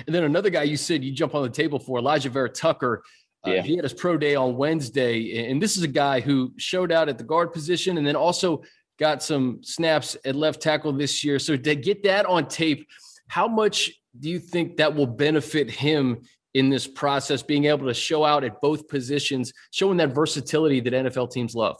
And 0.06 0.14
then 0.14 0.24
another 0.24 0.50
guy 0.50 0.64
you 0.64 0.76
said 0.76 1.02
you 1.02 1.12
jump 1.12 1.34
on 1.34 1.42
the 1.42 1.50
table 1.50 1.78
for, 1.78 1.98
Elijah 1.98 2.30
Vera-Tucker. 2.30 3.02
Uh, 3.46 3.50
yeah. 3.50 3.62
He 3.62 3.76
had 3.76 3.84
his 3.84 3.94
pro 3.94 4.16
day 4.16 4.34
on 4.34 4.56
Wednesday. 4.56 5.48
And 5.50 5.62
this 5.62 5.76
is 5.76 5.82
a 5.82 5.88
guy 5.88 6.20
who 6.20 6.52
showed 6.56 6.92
out 6.92 7.08
at 7.08 7.18
the 7.18 7.24
guard 7.24 7.52
position 7.52 7.98
and 7.98 8.06
then 8.06 8.16
also 8.16 8.62
got 8.98 9.22
some 9.22 9.60
snaps 9.62 10.16
at 10.24 10.34
left 10.34 10.60
tackle 10.60 10.92
this 10.92 11.24
year. 11.24 11.38
So 11.38 11.56
to 11.56 11.74
get 11.74 12.02
that 12.02 12.26
on 12.26 12.48
tape, 12.48 12.86
how 13.28 13.46
much 13.46 13.90
do 14.18 14.28
you 14.28 14.38
think 14.38 14.76
that 14.76 14.94
will 14.94 15.06
benefit 15.06 15.70
him 15.70 16.22
in 16.54 16.70
this 16.70 16.86
process, 16.86 17.42
being 17.42 17.66
able 17.66 17.86
to 17.86 17.94
show 17.94 18.24
out 18.24 18.42
at 18.42 18.60
both 18.60 18.88
positions, 18.88 19.52
showing 19.70 19.98
that 19.98 20.14
versatility 20.14 20.80
that 20.80 20.92
NFL 20.92 21.30
teams 21.30 21.54
love? 21.54 21.78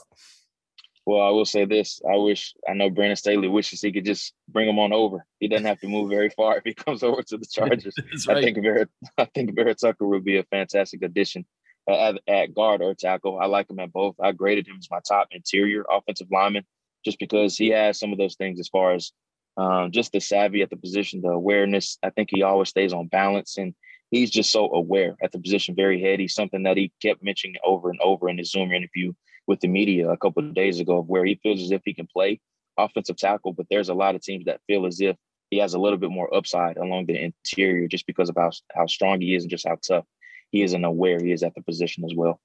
Well, 1.08 1.26
I 1.26 1.30
will 1.30 1.46
say 1.46 1.64
this. 1.64 2.02
I 2.06 2.16
wish 2.16 2.52
I 2.68 2.74
know 2.74 2.90
Brandon 2.90 3.16
Staley 3.16 3.48
wishes 3.48 3.80
he 3.80 3.92
could 3.92 4.04
just 4.04 4.34
bring 4.46 4.68
him 4.68 4.78
on 4.78 4.92
over. 4.92 5.24
He 5.40 5.48
doesn't 5.48 5.64
have 5.64 5.80
to 5.80 5.88
move 5.88 6.10
very 6.10 6.28
far 6.28 6.58
if 6.58 6.64
he 6.64 6.74
comes 6.74 7.02
over 7.08 7.22
to 7.22 7.38
the 7.38 7.46
Chargers. 7.50 7.94
right. 8.28 8.36
I 8.36 8.42
think 8.42 8.58
Vera, 8.60 8.86
I 9.16 9.24
think 9.24 9.54
Vera-Tucker 9.54 10.06
would 10.06 10.22
be 10.22 10.36
a 10.36 10.42
fantastic 10.42 11.02
addition 11.02 11.46
at, 11.88 12.20
at, 12.28 12.54
guard 12.54 12.82
or 12.82 12.94
tackle. 12.94 13.38
I 13.40 13.46
like 13.46 13.70
him 13.70 13.78
at 13.78 13.90
both. 13.90 14.16
I 14.22 14.32
graded 14.32 14.68
him 14.68 14.76
as 14.78 14.90
my 14.90 14.98
top 15.00 15.28
interior 15.30 15.86
offensive 15.90 16.28
lineman 16.30 16.66
just 17.06 17.18
because 17.18 17.56
he 17.56 17.70
has 17.70 17.98
some 17.98 18.12
of 18.12 18.18
those 18.18 18.36
things 18.36 18.60
as 18.60 18.68
far 18.68 18.92
as 18.92 19.10
um, 19.56 19.90
just 19.92 20.12
the 20.12 20.20
savvy 20.20 20.60
at 20.60 20.68
the 20.68 20.76
position, 20.76 21.22
the 21.22 21.30
awareness. 21.30 21.96
I 22.02 22.10
think 22.10 22.28
he 22.30 22.42
always 22.42 22.68
stays 22.68 22.92
on 22.92 23.06
balance 23.06 23.56
and 23.56 23.74
he's 24.10 24.30
just 24.30 24.50
so 24.50 24.70
aware 24.74 25.16
at 25.22 25.32
the 25.32 25.38
position, 25.38 25.74
very 25.74 26.02
heady, 26.02 26.28
something 26.28 26.64
that 26.64 26.76
he 26.76 26.92
kept 27.00 27.22
mentioning 27.22 27.56
over 27.64 27.88
and 27.88 27.98
over 28.02 28.28
in 28.28 28.36
his 28.36 28.50
Zoom 28.50 28.72
interview 28.72 29.14
with 29.48 29.58
the 29.60 29.66
media 29.66 30.08
a 30.08 30.16
couple 30.16 30.44
of 30.44 30.54
days 30.54 30.78
ago, 30.78 31.02
where 31.02 31.24
he 31.24 31.40
feels 31.42 31.60
as 31.60 31.72
if 31.72 31.82
he 31.84 31.94
can 31.94 32.06
play 32.06 32.38
offensive 32.78 33.16
tackle, 33.16 33.52
but 33.52 33.66
there's 33.70 33.88
a 33.88 33.94
lot 33.94 34.14
of 34.14 34.22
teams 34.22 34.44
that 34.44 34.60
feel 34.68 34.86
as 34.86 35.00
if 35.00 35.16
he 35.50 35.58
has 35.58 35.74
a 35.74 35.78
little 35.78 35.98
bit 35.98 36.10
more 36.10 36.32
upside 36.32 36.76
along 36.76 37.06
the 37.06 37.20
interior 37.20 37.88
just 37.88 38.06
because 38.06 38.28
of 38.28 38.36
how, 38.36 38.50
how 38.72 38.86
strong 38.86 39.20
he 39.20 39.34
is 39.34 39.42
and 39.44 39.50
just 39.50 39.66
how 39.66 39.76
tough 39.86 40.04
he 40.52 40.62
is 40.62 40.74
and 40.74 40.84
aware 40.84 41.18
he 41.18 41.32
is 41.32 41.42
at 41.42 41.54
the 41.54 41.62
position 41.62 42.04
as 42.04 42.14
well. 42.14 42.40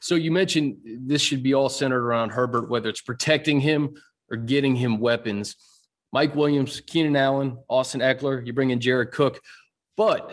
So 0.00 0.14
you 0.14 0.30
mentioned 0.30 0.78
this 0.84 1.20
should 1.20 1.42
be 1.42 1.54
all 1.54 1.68
centered 1.68 2.02
around 2.02 2.30
Herbert, 2.30 2.70
whether 2.70 2.88
it's 2.88 3.02
protecting 3.02 3.60
him 3.60 3.94
or 4.30 4.38
getting 4.38 4.74
him 4.74 4.98
weapons. 4.98 5.56
Mike 6.12 6.34
Williams, 6.34 6.80
Keenan 6.80 7.16
Allen, 7.16 7.58
Austin 7.68 8.00
Ekeler, 8.00 8.46
you 8.46 8.52
bring 8.52 8.70
in 8.70 8.80
Jared 8.80 9.10
Cook. 9.12 9.40
But, 9.96 10.32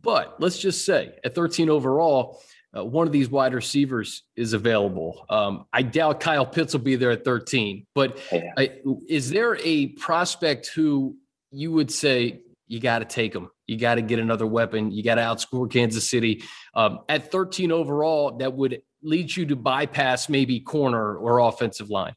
but 0.00 0.40
let's 0.40 0.58
just 0.58 0.84
say 0.84 1.14
at 1.24 1.34
13 1.34 1.70
overall, 1.70 2.42
uh, 2.76 2.84
one 2.84 3.06
of 3.06 3.12
these 3.12 3.28
wide 3.28 3.54
receivers 3.54 4.22
is 4.36 4.52
available. 4.52 5.24
Um, 5.28 5.66
I 5.72 5.82
doubt 5.82 6.20
Kyle 6.20 6.46
Pitts 6.46 6.72
will 6.72 6.80
be 6.80 6.96
there 6.96 7.10
at 7.10 7.24
13, 7.24 7.86
but 7.94 8.18
yeah. 8.32 8.52
I, 8.56 8.72
is 9.08 9.30
there 9.30 9.56
a 9.62 9.88
prospect 9.88 10.68
who 10.68 11.16
you 11.50 11.72
would 11.72 11.90
say 11.90 12.40
you 12.66 12.80
got 12.80 12.98
to 12.98 13.04
take 13.04 13.34
him? 13.34 13.50
You 13.66 13.78
got 13.78 13.94
to 13.94 14.02
get 14.02 14.18
another 14.18 14.46
weapon. 14.46 14.90
You 14.90 15.02
got 15.02 15.14
to 15.16 15.22
outscore 15.22 15.70
Kansas 15.70 16.08
City 16.08 16.42
um, 16.74 17.00
at 17.08 17.30
13 17.30 17.70
overall. 17.72 18.36
That 18.38 18.52
would 18.54 18.82
lead 19.02 19.34
you 19.34 19.46
to 19.46 19.56
bypass 19.56 20.28
maybe 20.28 20.60
corner 20.60 21.16
or 21.16 21.38
offensive 21.38 21.90
line. 21.90 22.14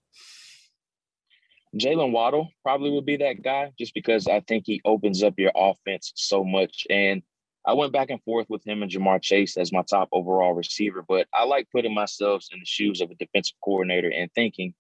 Jaylen 1.76 2.12
Waddle 2.12 2.50
probably 2.64 2.90
would 2.92 3.06
be 3.06 3.18
that 3.18 3.44
guy 3.44 3.72
just 3.78 3.94
because 3.94 4.28
I 4.28 4.40
think 4.42 4.64
he 4.66 4.82
opens 4.86 5.22
up 5.22 5.36
your 5.38 5.52
offense 5.56 6.12
so 6.16 6.44
much. 6.44 6.88
And 6.90 7.22
I 7.68 7.74
went 7.74 7.92
back 7.92 8.10
and 8.10 8.24
forth 8.24 8.48
with 8.50 8.66
him 8.66 8.82
and 8.82 8.90
Ja'Marr 8.90 9.22
Chase 9.22 9.58
as 9.58 9.74
my 9.74 9.82
top 9.82 10.08
overall 10.14 10.54
receiver, 10.54 11.04
but 11.06 11.28
I 11.34 11.44
like 11.44 11.68
putting 11.70 11.94
myself 11.94 12.46
in 12.54 12.60
the 12.60 12.66
shoes 12.66 13.02
of 13.02 13.12
a 13.12 13.16
defensive 13.16 13.58
coordinator 13.62 14.10
and 14.10 14.32
thinking, 14.34 14.74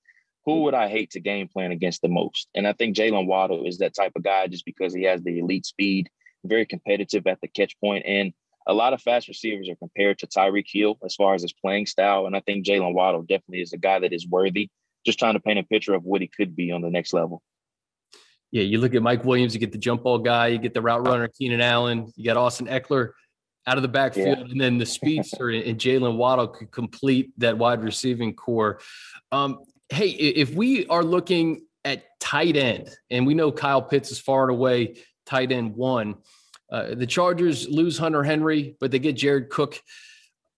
who 0.46 0.62
would 0.62 0.74
I 0.74 0.88
hate 0.88 1.12
to 1.12 1.20
game 1.20 1.50
plan 1.50 1.74
against 1.74 2.02
the 2.02 2.08
most? 2.08 2.48
And 2.56 2.66
I 2.66 2.72
think 2.72 2.96
Jaylen 2.96 3.28
Waddle 3.28 3.66
is 3.66 3.80
that 3.80 3.94
type 3.94 4.14
of 4.16 4.24
guy 4.24 4.48
just 4.48 4.64
because 4.64 4.94
he 4.94 5.04
has 5.04 5.22
the 5.22 5.40
elite 5.40 5.66
speed, 5.66 6.10
very 6.46 6.66
competitive 6.66 7.28
at 7.28 7.42
the 7.42 7.50
catch 7.50 7.78
point, 7.82 8.06
and 8.08 8.32
a 8.68 8.74
lot 8.74 8.94
of 8.94 9.02
fast 9.02 9.28
receivers 9.28 9.68
are 9.68 9.76
compared 9.76 10.20
to 10.20 10.28
Tyreek 10.28 10.68
Hill 10.72 10.98
as 11.04 11.16
far 11.16 11.34
as 11.34 11.42
his 11.42 11.52
playing 11.52 11.88
style. 11.88 12.26
And 12.26 12.38
I 12.38 12.40
think 12.40 12.66
Jaylen 12.66 12.94
Waddle 12.94 13.24
definitely 13.24 13.62
is 13.62 13.74
a 13.74 13.78
guy 13.78 14.00
that 14.00 14.14
is 14.14 14.26
worthy, 14.26 14.70
just 15.06 15.20
trying 15.20 15.34
to 15.34 15.42
paint 15.42 15.60
a 15.60 15.64
picture 15.64 15.94
of 15.94 16.04
what 16.04 16.22
he 16.22 16.28
could 16.30 16.56
be 16.56 16.72
on 16.72 16.82
the 16.82 16.90
next 16.90 17.14
level. 17.14 17.42
Yeah, 18.52 18.64
you 18.64 18.80
look 18.80 18.96
at 18.96 19.02
Mike 19.02 19.26
Williams, 19.26 19.54
you 19.54 19.60
get 19.60 19.72
the 19.72 19.78
jump 19.78 20.04
ball 20.04 20.20
guy, 20.20 20.48
you 20.48 20.58
get 20.58 20.74
the 20.74 20.82
route 20.82 21.06
runner, 21.06 21.28
Keenan 21.28 21.62
Allen, 21.62 22.12
you 22.16 22.24
got 22.24 22.38
Austin 22.38 22.68
Ekeler 22.68 23.12
out 23.68 23.78
of 23.78 23.82
the 23.82 23.90
backfield, 23.90 24.38
yeah. 24.38 24.46
and 24.46 24.60
then 24.60 24.78
the 24.78 24.86
speedster 24.86 25.50
and 25.50 25.78
Jaylen 25.78 26.16
Waddle 26.16 26.48
could 26.48 26.72
complete 26.72 27.32
that 27.38 27.58
wide 27.58 27.84
receiving 27.84 28.34
core. 28.34 28.80
Um, 29.34 29.60
hey, 29.90 30.10
if 30.10 30.54
we 30.54 30.88
are 30.88 31.04
looking 31.04 31.66
at 31.84 32.04
tight 32.22 32.56
end, 32.56 32.90
and 33.10 33.28
we 33.28 33.34
know 33.34 33.52
Kyle 33.52 33.82
Pitts 33.82 34.12
is 34.12 34.20
far 34.20 34.44
and 34.44 34.52
away 34.52 34.96
tight 35.26 35.52
end 35.52 35.76
one, 35.76 36.16
uh, 36.72 36.96
the 36.96 37.06
Chargers 37.06 37.68
lose 37.68 37.98
Hunter 37.98 38.24
Henry, 38.24 38.76
but 38.80 38.92
they 38.92 39.00
get 39.00 39.14
Jared 39.14 39.50
Cook. 39.50 39.82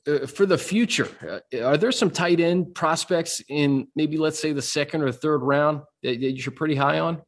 Uh, 0.08 0.25
for 0.25 0.46
the 0.46 0.58
future, 0.58 1.43
uh, 1.53 1.63
are 1.63 1.77
there 1.77 1.91
some 1.91 2.10
tight 2.10 2.39
end 2.39 2.74
prospects 2.74 3.41
in 3.50 3.88
maybe 3.96 4.17
let's 4.17 4.39
say 4.39 4.53
the 4.53 4.62
second 4.62 5.01
or 5.01 5.12
third 5.12 5.39
round 5.39 5.81
that, 6.03 6.22
that 6.22 6.31
you're 6.31 6.53
pretty 6.53 6.75
high 6.75 7.00
on? 7.00 7.22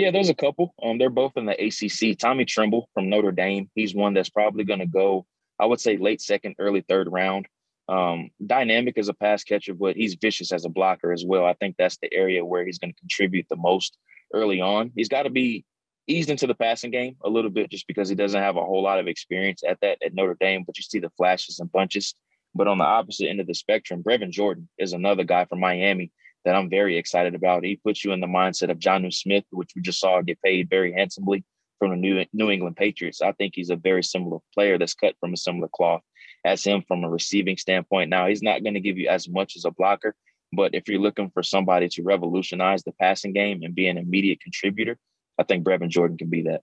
Yeah, 0.00 0.12
there's 0.12 0.30
a 0.30 0.34
couple. 0.34 0.74
Um, 0.82 0.96
they're 0.96 1.10
both 1.10 1.36
in 1.36 1.44
the 1.44 1.52
ACC. 1.52 2.16
Tommy 2.18 2.46
Tremble 2.46 2.88
from 2.94 3.10
Notre 3.10 3.32
Dame. 3.32 3.68
He's 3.74 3.94
one 3.94 4.14
that's 4.14 4.30
probably 4.30 4.64
going 4.64 4.78
to 4.78 4.86
go. 4.86 5.26
I 5.58 5.66
would 5.66 5.78
say 5.78 5.98
late 5.98 6.22
second, 6.22 6.54
early 6.58 6.80
third 6.80 7.12
round. 7.12 7.46
Um, 7.86 8.30
dynamic 8.46 8.96
as 8.96 9.08
a 9.08 9.12
pass 9.12 9.44
catcher, 9.44 9.74
but 9.74 9.96
he's 9.96 10.14
vicious 10.14 10.52
as 10.52 10.64
a 10.64 10.70
blocker 10.70 11.12
as 11.12 11.22
well. 11.22 11.44
I 11.44 11.52
think 11.52 11.76
that's 11.76 11.98
the 11.98 12.10
area 12.14 12.42
where 12.42 12.64
he's 12.64 12.78
going 12.78 12.94
to 12.94 12.98
contribute 12.98 13.44
the 13.50 13.56
most 13.56 13.98
early 14.32 14.62
on. 14.62 14.90
He's 14.96 15.10
got 15.10 15.24
to 15.24 15.30
be 15.30 15.66
eased 16.06 16.30
into 16.30 16.46
the 16.46 16.54
passing 16.54 16.90
game 16.90 17.16
a 17.22 17.28
little 17.28 17.50
bit 17.50 17.70
just 17.70 17.86
because 17.86 18.08
he 18.08 18.14
doesn't 18.14 18.40
have 18.40 18.56
a 18.56 18.64
whole 18.64 18.82
lot 18.82 19.00
of 19.00 19.06
experience 19.06 19.62
at 19.68 19.82
that 19.82 19.98
at 20.02 20.14
Notre 20.14 20.38
Dame, 20.40 20.64
but 20.66 20.78
you 20.78 20.82
see 20.82 21.00
the 21.00 21.12
flashes 21.18 21.58
and 21.60 21.70
bunches. 21.70 22.14
But 22.54 22.68
on 22.68 22.78
the 22.78 22.84
opposite 22.84 23.28
end 23.28 23.40
of 23.40 23.46
the 23.46 23.54
spectrum, 23.54 24.02
Brevin 24.02 24.30
Jordan 24.30 24.66
is 24.78 24.94
another 24.94 25.24
guy 25.24 25.44
from 25.44 25.60
Miami 25.60 26.10
that 26.44 26.54
I'm 26.54 26.70
very 26.70 26.96
excited 26.96 27.34
about. 27.34 27.64
He 27.64 27.76
puts 27.76 28.04
you 28.04 28.12
in 28.12 28.20
the 28.20 28.26
mindset 28.26 28.70
of 28.70 28.78
Jonnu 28.78 29.12
Smith, 29.12 29.44
which 29.50 29.70
we 29.76 29.82
just 29.82 30.00
saw 30.00 30.20
get 30.22 30.40
paid 30.42 30.70
very 30.70 30.92
handsomely 30.92 31.44
from 31.78 31.90
the 31.90 31.96
New, 31.96 32.24
New 32.32 32.50
England 32.50 32.76
Patriots. 32.76 33.22
I 33.22 33.32
think 33.32 33.54
he's 33.54 33.70
a 33.70 33.76
very 33.76 34.02
similar 34.02 34.38
player 34.54 34.78
that's 34.78 34.94
cut 34.94 35.14
from 35.20 35.32
a 35.32 35.36
similar 35.36 35.68
cloth 35.68 36.02
as 36.44 36.64
him 36.64 36.82
from 36.86 37.04
a 37.04 37.10
receiving 37.10 37.56
standpoint. 37.56 38.10
Now, 38.10 38.26
he's 38.26 38.42
not 38.42 38.62
going 38.62 38.74
to 38.74 38.80
give 38.80 38.98
you 38.98 39.08
as 39.08 39.28
much 39.28 39.56
as 39.56 39.64
a 39.64 39.70
blocker, 39.70 40.14
but 40.52 40.74
if 40.74 40.88
you're 40.88 41.00
looking 41.00 41.30
for 41.30 41.42
somebody 41.42 41.88
to 41.90 42.02
revolutionize 42.02 42.82
the 42.82 42.92
passing 42.92 43.32
game 43.32 43.62
and 43.62 43.74
be 43.74 43.88
an 43.88 43.98
immediate 43.98 44.40
contributor, 44.40 44.96
I 45.38 45.42
think 45.42 45.64
Brevin 45.64 45.88
Jordan 45.88 46.18
can 46.18 46.30
be 46.30 46.42
that. 46.42 46.62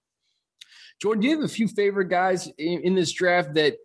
Jordan, 1.01 1.21
do 1.21 1.27
you 1.27 1.35
have 1.35 1.45
a 1.45 1.53
few 1.53 1.67
favorite 1.67 2.09
guys 2.09 2.47
in, 2.57 2.81
in 2.81 2.95
this 2.95 3.11
draft 3.11 3.53
that 3.53 3.77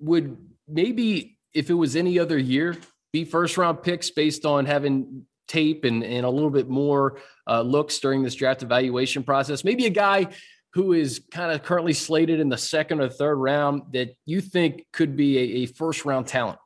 would 0.00 0.36
maybe, 0.66 1.38
if 1.52 1.68
it 1.70 1.74
was 1.74 1.94
any 1.94 2.18
other 2.18 2.38
year, 2.38 2.76
be 3.12 3.24
first 3.24 3.56
round 3.56 3.82
picks 3.82 4.10
based 4.10 4.44
on 4.44 4.66
having 4.66 5.26
tape 5.46 5.84
and, 5.84 6.04
and 6.04 6.26
a 6.26 6.30
little 6.30 6.50
bit 6.50 6.68
more 6.68 7.18
uh, 7.48 7.62
looks 7.62 7.98
during 7.98 8.22
this 8.22 8.34
draft 8.34 8.62
evaluation 8.62 9.22
process. 9.22 9.64
Maybe 9.64 9.86
a 9.86 9.90
guy 9.90 10.28
who 10.74 10.92
is 10.92 11.22
kind 11.30 11.50
of 11.50 11.62
currently 11.62 11.94
slated 11.94 12.40
in 12.40 12.48
the 12.48 12.58
second 12.58 13.00
or 13.00 13.08
third 13.08 13.36
round 13.36 13.82
that 13.92 14.10
you 14.26 14.40
think 14.40 14.84
could 14.92 15.16
be 15.16 15.38
a, 15.38 15.62
a 15.62 15.66
first 15.66 16.04
round 16.04 16.26
talent. 16.26 16.58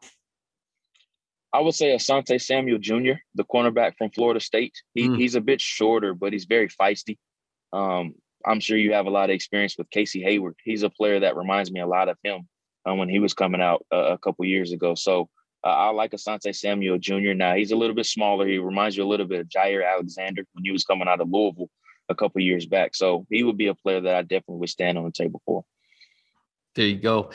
I 1.54 1.60
would 1.60 1.74
say 1.74 1.94
Asante 1.94 2.40
Samuel 2.40 2.78
Jr., 2.78 3.20
the 3.34 3.44
cornerback 3.44 3.96
from 3.98 4.10
Florida 4.10 4.40
State. 4.40 4.74
He, 4.94 5.08
mm. 5.08 5.18
He's 5.18 5.34
a 5.34 5.40
bit 5.40 5.60
shorter, 5.60 6.14
but 6.14 6.32
he's 6.32 6.46
very 6.46 6.68
feisty. 6.68 7.18
Um, 7.72 8.14
I'm 8.44 8.58
sure 8.58 8.76
you 8.76 8.94
have 8.94 9.06
a 9.06 9.10
lot 9.10 9.30
of 9.30 9.34
experience 9.34 9.76
with 9.76 9.90
Casey 9.90 10.22
Hayward. 10.22 10.56
He's 10.64 10.82
a 10.82 10.90
player 10.90 11.20
that 11.20 11.36
reminds 11.36 11.70
me 11.70 11.80
a 11.80 11.86
lot 11.86 12.08
of 12.08 12.16
him 12.24 12.48
um, 12.86 12.98
when 12.98 13.08
he 13.08 13.18
was 13.18 13.34
coming 13.34 13.60
out 13.60 13.84
uh, 13.92 14.12
a 14.12 14.18
couple 14.18 14.44
years 14.46 14.72
ago. 14.72 14.94
So 14.94 15.28
uh, 15.64 15.68
I 15.68 15.90
like 15.90 16.12
Asante 16.12 16.54
Samuel 16.54 16.98
Jr. 16.98 17.34
Now 17.34 17.54
he's 17.54 17.70
a 17.70 17.76
little 17.76 17.94
bit 17.94 18.06
smaller. 18.06 18.46
He 18.46 18.58
reminds 18.58 18.96
you 18.96 19.04
a 19.04 19.06
little 19.06 19.26
bit 19.26 19.40
of 19.40 19.48
Jaire 19.48 19.88
Alexander 19.88 20.44
when 20.52 20.64
he 20.64 20.72
was 20.72 20.84
coming 20.84 21.08
out 21.08 21.20
of 21.20 21.28
Louisville 21.30 21.70
a 22.08 22.14
couple 22.14 22.40
years 22.40 22.66
back. 22.66 22.94
So 22.94 23.26
he 23.30 23.42
would 23.44 23.56
be 23.56 23.68
a 23.68 23.74
player 23.74 24.00
that 24.00 24.14
I 24.14 24.22
definitely 24.22 24.58
would 24.58 24.68
stand 24.68 24.98
on 24.98 25.04
the 25.04 25.12
table 25.12 25.40
for. 25.46 25.64
There 26.74 26.86
you 26.86 26.98
go. 26.98 27.30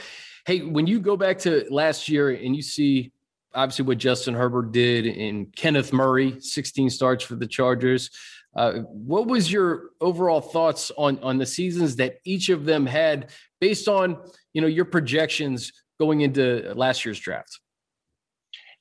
Hey, 0.46 0.62
when 0.62 0.88
you 0.88 1.00
go 1.00 1.16
back 1.16 1.40
to 1.40 1.66
last 1.70 2.10
year 2.10 2.32
and 2.32 2.56
you 2.56 2.62
see 2.62 3.12
obviously 3.54 3.86
what 3.86 3.98
Justin 3.98 4.34
Herbert 4.34 4.72
did 4.72 5.06
and 5.06 5.54
Kenneth 5.56 5.94
Murray, 5.94 6.40
16 6.40 6.90
starts 6.90 7.24
for 7.24 7.36
the 7.36 7.48
Chargers. 7.48 8.10
Uh, 8.56 8.80
what 8.92 9.28
was 9.28 9.52
your 9.52 9.92
overall 10.02 10.42
thoughts 10.42 10.92
on 10.98 11.20
on 11.20 11.38
the 11.38 11.46
seasons 11.46 11.96
that 11.98 12.18
each 12.26 12.50
of 12.50 12.66
them 12.66 12.88
had 12.88 13.30
based 13.62 13.88
on 13.88 14.18
you 14.54 14.62
know 14.62 14.68
your 14.68 14.86
projections 14.86 15.72
going 16.00 16.22
into 16.22 16.74
last 16.76 17.06
year's 17.06 17.20
draft? 17.20 17.60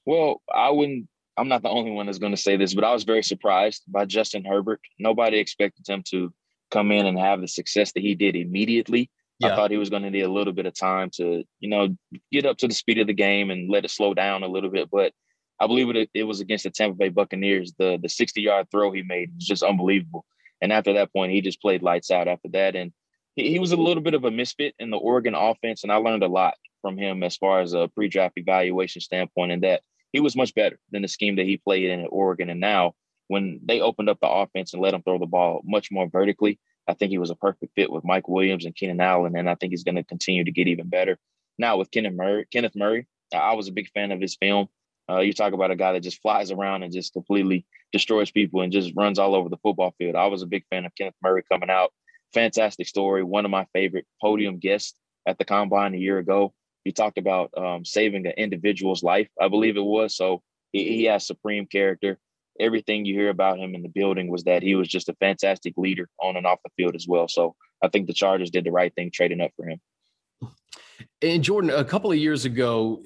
Well, 0.06 0.40
I 0.52 0.70
wouldn't. 0.70 1.08
I'm 1.36 1.48
not 1.48 1.62
the 1.62 1.68
only 1.68 1.90
one 1.90 2.06
that's 2.06 2.18
going 2.18 2.34
to 2.34 2.40
say 2.40 2.56
this, 2.56 2.72
but 2.72 2.84
I 2.84 2.94
was 2.94 3.04
very 3.04 3.22
surprised 3.22 3.82
by 3.86 4.06
Justin 4.06 4.44
Herbert. 4.44 4.80
Nobody 4.98 5.38
expected 5.38 5.86
him 5.86 6.02
to 6.10 6.32
come 6.70 6.90
in 6.90 7.04
and 7.04 7.18
have 7.18 7.42
the 7.42 7.48
success 7.48 7.92
that 7.92 8.00
he 8.00 8.14
did 8.14 8.36
immediately. 8.36 9.10
Yeah. 9.38 9.52
I 9.52 9.56
thought 9.56 9.70
he 9.70 9.76
was 9.76 9.90
going 9.90 10.02
to 10.02 10.10
need 10.10 10.22
a 10.22 10.32
little 10.32 10.54
bit 10.54 10.64
of 10.64 10.74
time 10.74 11.10
to, 11.16 11.44
you 11.60 11.68
know, 11.68 11.94
get 12.32 12.46
up 12.46 12.56
to 12.58 12.68
the 12.68 12.74
speed 12.74 12.98
of 13.00 13.06
the 13.06 13.12
game 13.12 13.50
and 13.50 13.68
let 13.68 13.84
it 13.84 13.90
slow 13.90 14.14
down 14.14 14.44
a 14.44 14.48
little 14.48 14.70
bit. 14.70 14.88
But 14.90 15.12
I 15.60 15.66
believe 15.66 15.94
it, 15.94 16.08
it 16.14 16.22
was 16.22 16.40
against 16.40 16.64
the 16.64 16.70
Tampa 16.70 16.96
Bay 16.96 17.10
Buccaneers. 17.10 17.74
The 17.78 17.98
the 18.00 18.08
60 18.08 18.40
yard 18.40 18.68
throw 18.70 18.92
he 18.92 19.02
made 19.02 19.34
was 19.34 19.46
just 19.46 19.62
unbelievable. 19.62 20.24
And 20.62 20.72
after 20.72 20.94
that 20.94 21.12
point, 21.12 21.32
he 21.32 21.42
just 21.42 21.60
played 21.60 21.82
lights 21.82 22.10
out 22.10 22.28
after 22.28 22.48
that. 22.52 22.76
And 22.76 22.92
he, 23.34 23.50
he 23.50 23.58
was 23.58 23.72
a 23.72 23.76
little 23.76 24.02
bit 24.02 24.14
of 24.14 24.24
a 24.24 24.30
misfit 24.30 24.74
in 24.78 24.90
the 24.90 24.96
Oregon 24.96 25.34
offense. 25.34 25.82
And 25.82 25.92
I 25.92 25.96
learned 25.96 26.22
a 26.22 26.28
lot 26.28 26.54
from 26.80 26.96
him 26.96 27.22
as 27.22 27.36
far 27.36 27.60
as 27.60 27.74
a 27.74 27.88
pre 27.88 28.08
draft 28.08 28.34
evaluation 28.36 29.00
standpoint, 29.00 29.52
and 29.52 29.62
that 29.64 29.82
he 30.12 30.20
was 30.20 30.36
much 30.36 30.54
better 30.54 30.78
than 30.90 31.02
the 31.02 31.08
scheme 31.08 31.36
that 31.36 31.46
he 31.46 31.56
played 31.56 31.90
in 31.90 32.00
at 32.00 32.08
Oregon. 32.10 32.50
And 32.50 32.60
now, 32.60 32.94
when 33.28 33.60
they 33.64 33.80
opened 33.80 34.08
up 34.08 34.18
the 34.20 34.28
offense 34.28 34.72
and 34.72 34.82
let 34.82 34.94
him 34.94 35.02
throw 35.02 35.18
the 35.18 35.26
ball 35.26 35.60
much 35.64 35.90
more 35.90 36.08
vertically, 36.08 36.58
I 36.88 36.94
think 36.94 37.10
he 37.10 37.18
was 37.18 37.30
a 37.30 37.36
perfect 37.36 37.74
fit 37.74 37.90
with 37.90 38.04
Mike 38.04 38.28
Williams 38.28 38.64
and 38.64 38.74
Keenan 38.74 39.00
Allen, 39.00 39.36
and 39.36 39.50
I 39.50 39.56
think 39.56 39.72
he's 39.72 39.84
going 39.84 39.96
to 39.96 40.04
continue 40.04 40.44
to 40.44 40.52
get 40.52 40.68
even 40.68 40.88
better. 40.88 41.18
Now 41.58 41.76
with 41.76 41.90
Kenneth 41.90 42.14
Murray, 42.14 42.46
Kenneth 42.52 42.76
Murray, 42.76 43.06
I 43.34 43.54
was 43.54 43.68
a 43.68 43.72
big 43.72 43.90
fan 43.90 44.12
of 44.12 44.20
his 44.20 44.36
film. 44.36 44.68
Uh, 45.08 45.20
you 45.20 45.32
talk 45.32 45.52
about 45.52 45.70
a 45.70 45.76
guy 45.76 45.92
that 45.92 46.02
just 46.02 46.20
flies 46.20 46.50
around 46.50 46.82
and 46.82 46.92
just 46.92 47.12
completely 47.12 47.64
destroys 47.92 48.30
people 48.30 48.60
and 48.60 48.72
just 48.72 48.92
runs 48.96 49.18
all 49.18 49.34
over 49.34 49.48
the 49.48 49.56
football 49.58 49.94
field. 49.98 50.16
I 50.16 50.26
was 50.26 50.42
a 50.42 50.46
big 50.46 50.64
fan 50.70 50.84
of 50.84 50.94
Kenneth 50.96 51.14
Murray 51.22 51.42
coming 51.50 51.70
out. 51.70 51.92
Fantastic 52.34 52.88
story. 52.88 53.22
One 53.22 53.44
of 53.44 53.50
my 53.50 53.66
favorite 53.72 54.06
podium 54.20 54.58
guests 54.58 54.94
at 55.26 55.38
the 55.38 55.44
combine 55.44 55.94
a 55.94 55.98
year 55.98 56.18
ago. 56.18 56.52
He 56.86 56.92
talked 56.92 57.18
about 57.18 57.50
um, 57.58 57.84
saving 57.84 58.28
an 58.28 58.34
individual's 58.36 59.02
life, 59.02 59.28
I 59.40 59.48
believe 59.48 59.76
it 59.76 59.84
was. 59.84 60.14
So 60.14 60.40
he, 60.70 60.84
he 60.84 61.04
has 61.06 61.26
supreme 61.26 61.66
character. 61.66 62.16
Everything 62.60 63.04
you 63.04 63.12
hear 63.12 63.28
about 63.28 63.58
him 63.58 63.74
in 63.74 63.82
the 63.82 63.88
building 63.88 64.30
was 64.30 64.44
that 64.44 64.62
he 64.62 64.76
was 64.76 64.86
just 64.86 65.08
a 65.08 65.14
fantastic 65.14 65.74
leader 65.76 66.08
on 66.22 66.36
and 66.36 66.46
off 66.46 66.60
the 66.62 66.70
field 66.76 66.94
as 66.94 67.08
well. 67.08 67.26
So 67.26 67.56
I 67.82 67.88
think 67.88 68.06
the 68.06 68.12
Chargers 68.12 68.52
did 68.52 68.62
the 68.62 68.70
right 68.70 68.94
thing 68.94 69.10
trading 69.12 69.40
up 69.40 69.50
for 69.56 69.68
him. 69.68 69.80
And 71.20 71.42
Jordan, 71.42 71.70
a 71.70 71.84
couple 71.84 72.12
of 72.12 72.18
years 72.18 72.44
ago, 72.44 73.02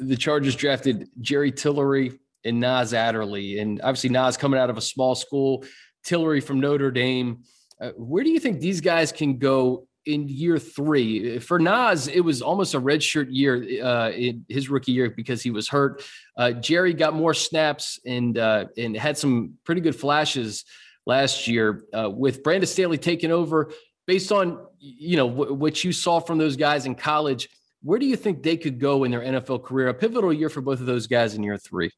the 0.00 0.16
Chargers 0.16 0.56
drafted 0.56 1.08
Jerry 1.20 1.52
Tillery 1.52 2.18
and 2.44 2.58
Nas 2.58 2.92
Adderley. 2.92 3.60
And 3.60 3.80
obviously, 3.80 4.10
Nas 4.10 4.36
coming 4.36 4.58
out 4.58 4.70
of 4.70 4.76
a 4.76 4.82
small 4.82 5.14
school, 5.14 5.64
Tillery 6.02 6.40
from 6.40 6.58
Notre 6.58 6.90
Dame. 6.90 7.44
Uh, 7.80 7.90
where 7.90 8.24
do 8.24 8.30
you 8.30 8.40
think 8.40 8.58
these 8.58 8.80
guys 8.80 9.12
can 9.12 9.38
go 9.38 9.86
in 10.10 10.28
year 10.28 10.58
three. 10.58 11.38
For 11.38 11.58
Nas, 11.58 12.08
it 12.08 12.20
was 12.20 12.42
almost 12.42 12.74
a 12.74 12.80
redshirt 12.80 13.28
year 13.30 13.84
uh, 13.84 14.10
in 14.10 14.44
his 14.48 14.68
rookie 14.68 14.92
year 14.92 15.10
because 15.10 15.42
he 15.42 15.50
was 15.50 15.68
hurt. 15.68 16.02
Uh, 16.36 16.52
Jerry 16.52 16.92
got 16.92 17.14
more 17.14 17.34
snaps 17.34 18.00
and 18.04 18.36
uh, 18.36 18.66
and 18.76 18.96
had 18.96 19.16
some 19.16 19.54
pretty 19.64 19.80
good 19.80 19.96
flashes 19.96 20.64
last 21.06 21.46
year 21.46 21.84
uh, 21.96 22.10
with 22.10 22.42
Brandon 22.42 22.66
Staley 22.66 22.98
taking 22.98 23.30
over. 23.30 23.72
Based 24.06 24.32
on 24.32 24.66
you 24.78 25.16
know 25.16 25.28
w- 25.28 25.54
what 25.54 25.84
you 25.84 25.92
saw 25.92 26.18
from 26.18 26.38
those 26.38 26.56
guys 26.56 26.86
in 26.86 26.94
college, 26.94 27.48
where 27.82 27.98
do 27.98 28.06
you 28.06 28.16
think 28.16 28.42
they 28.42 28.56
could 28.56 28.80
go 28.80 29.04
in 29.04 29.10
their 29.10 29.20
NFL 29.20 29.62
career? 29.64 29.88
A 29.88 29.94
pivotal 29.94 30.32
year 30.32 30.48
for 30.48 30.60
both 30.60 30.80
of 30.80 30.86
those 30.86 31.06
guys 31.06 31.34
in 31.34 31.42
year 31.42 31.58
three. 31.58 31.92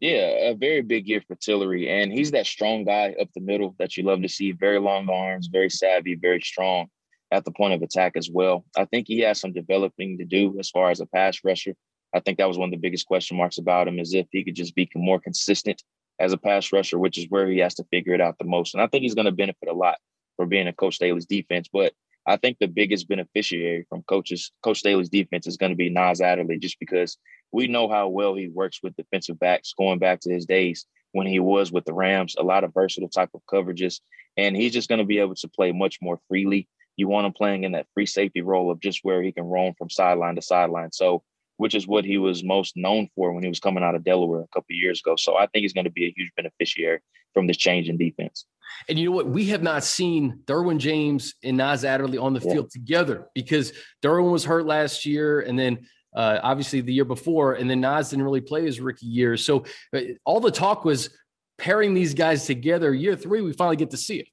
Yeah, 0.00 0.50
a 0.50 0.54
very 0.54 0.82
big 0.82 1.08
year 1.08 1.22
for 1.26 1.34
Tillery. 1.34 1.88
And 1.88 2.12
he's 2.12 2.30
that 2.30 2.46
strong 2.46 2.84
guy 2.84 3.16
up 3.20 3.28
the 3.34 3.40
middle 3.40 3.74
that 3.78 3.96
you 3.96 4.04
love 4.04 4.22
to 4.22 4.28
see. 4.28 4.52
Very 4.52 4.78
long 4.78 5.08
arms, 5.08 5.48
very 5.48 5.70
savvy, 5.70 6.14
very 6.14 6.40
strong 6.40 6.88
at 7.30 7.44
the 7.44 7.50
point 7.50 7.74
of 7.74 7.82
attack 7.82 8.12
as 8.16 8.30
well. 8.30 8.64
I 8.76 8.84
think 8.86 9.06
he 9.06 9.20
has 9.20 9.40
some 9.40 9.52
developing 9.52 10.18
to 10.18 10.24
do 10.24 10.56
as 10.58 10.70
far 10.70 10.90
as 10.90 11.00
a 11.00 11.06
pass 11.06 11.40
rusher. 11.44 11.74
I 12.14 12.20
think 12.20 12.38
that 12.38 12.48
was 12.48 12.58
one 12.58 12.68
of 12.68 12.72
the 12.72 12.78
biggest 12.78 13.06
question 13.06 13.36
marks 13.36 13.58
about 13.58 13.88
him 13.88 13.98
is 13.98 14.14
if 14.14 14.26
he 14.32 14.44
could 14.44 14.54
just 14.54 14.74
be 14.74 14.88
more 14.94 15.20
consistent 15.20 15.82
as 16.18 16.32
a 16.32 16.38
pass 16.38 16.72
rusher, 16.72 16.98
which 16.98 17.18
is 17.18 17.26
where 17.28 17.46
he 17.48 17.58
has 17.58 17.74
to 17.74 17.84
figure 17.84 18.14
it 18.14 18.20
out 18.20 18.38
the 18.38 18.44
most. 18.44 18.74
And 18.74 18.82
I 18.82 18.86
think 18.86 19.02
he's 19.02 19.14
going 19.14 19.26
to 19.26 19.32
benefit 19.32 19.68
a 19.68 19.74
lot 19.74 19.98
for 20.36 20.46
being 20.46 20.68
a 20.68 20.72
Coach 20.72 20.96
Staley's 20.96 21.26
defense. 21.26 21.68
But 21.70 21.92
I 22.26 22.36
think 22.36 22.58
the 22.58 22.66
biggest 22.66 23.08
beneficiary 23.08 23.86
from 23.88 24.02
coaches, 24.02 24.52
Coach 24.62 24.78
Staley's 24.80 25.08
defense 25.08 25.46
is 25.46 25.56
going 25.56 25.70
to 25.70 25.76
be 25.76 25.90
Nas 25.90 26.20
Adderley, 26.20 26.58
just 26.58 26.78
because 26.80 27.18
we 27.52 27.66
know 27.66 27.88
how 27.88 28.08
well 28.08 28.34
he 28.34 28.48
works 28.48 28.80
with 28.82 28.96
defensive 28.96 29.38
backs 29.38 29.74
going 29.76 29.98
back 29.98 30.20
to 30.20 30.32
his 30.32 30.46
days 30.46 30.86
when 31.12 31.26
he 31.26 31.40
was 31.40 31.72
with 31.72 31.84
the 31.84 31.94
Rams, 31.94 32.36
a 32.38 32.42
lot 32.42 32.64
of 32.64 32.74
versatile 32.74 33.08
type 33.08 33.30
of 33.34 33.40
coverages. 33.50 34.00
And 34.36 34.56
he's 34.56 34.72
just 34.72 34.88
going 34.88 34.98
to 34.98 35.04
be 35.04 35.18
able 35.18 35.34
to 35.36 35.48
play 35.48 35.72
much 35.72 35.98
more 36.02 36.20
freely. 36.28 36.68
You 36.98 37.08
want 37.08 37.26
him 37.26 37.32
playing 37.32 37.64
in 37.64 37.72
that 37.72 37.86
free 37.94 38.04
safety 38.04 38.42
role 38.42 38.70
of 38.70 38.80
just 38.80 39.00
where 39.04 39.22
he 39.22 39.32
can 39.32 39.44
roam 39.44 39.72
from 39.78 39.88
sideline 39.88 40.34
to 40.34 40.42
sideline. 40.42 40.92
So, 40.92 41.22
which 41.56 41.74
is 41.74 41.86
what 41.86 42.04
he 42.04 42.18
was 42.18 42.44
most 42.44 42.76
known 42.76 43.08
for 43.14 43.32
when 43.32 43.42
he 43.42 43.48
was 43.48 43.60
coming 43.60 43.82
out 43.82 43.94
of 43.94 44.04
Delaware 44.04 44.42
a 44.42 44.48
couple 44.48 44.76
years 44.76 45.00
ago. 45.00 45.16
So 45.16 45.36
I 45.36 45.46
think 45.46 45.62
he's 45.62 45.72
going 45.72 45.86
to 45.86 45.90
be 45.90 46.04
a 46.06 46.14
huge 46.16 46.30
beneficiary 46.36 47.00
from 47.34 47.46
this 47.46 47.56
change 47.56 47.88
in 47.88 47.96
defense. 47.96 48.44
And 48.88 48.98
you 48.98 49.10
know 49.10 49.16
what? 49.16 49.28
We 49.28 49.46
have 49.46 49.62
not 49.62 49.84
seen 49.84 50.40
Derwin 50.44 50.78
James 50.78 51.34
and 51.42 51.56
Nas 51.56 51.84
Adderley 51.84 52.18
on 52.18 52.34
the 52.34 52.40
yeah. 52.40 52.52
field 52.52 52.70
together 52.70 53.28
because 53.34 53.72
Derwin 54.02 54.30
was 54.30 54.44
hurt 54.44 54.66
last 54.66 55.06
year, 55.06 55.40
and 55.40 55.58
then 55.58 55.86
uh, 56.14 56.38
obviously 56.42 56.80
the 56.80 56.92
year 56.92 57.04
before, 57.04 57.54
and 57.54 57.68
then 57.70 57.80
Nas 57.80 58.10
didn't 58.10 58.24
really 58.24 58.40
play 58.40 58.64
his 58.64 58.80
rookie 58.80 59.06
year. 59.06 59.36
So 59.36 59.64
uh, 59.94 60.00
all 60.24 60.40
the 60.40 60.50
talk 60.50 60.84
was 60.84 61.10
pairing 61.58 61.92
these 61.94 62.14
guys 62.14 62.46
together. 62.46 62.94
Year 62.94 63.16
three, 63.16 63.40
we 63.40 63.52
finally 63.52 63.76
get 63.76 63.90
to 63.90 63.96
see 63.96 64.20
it. 64.20 64.28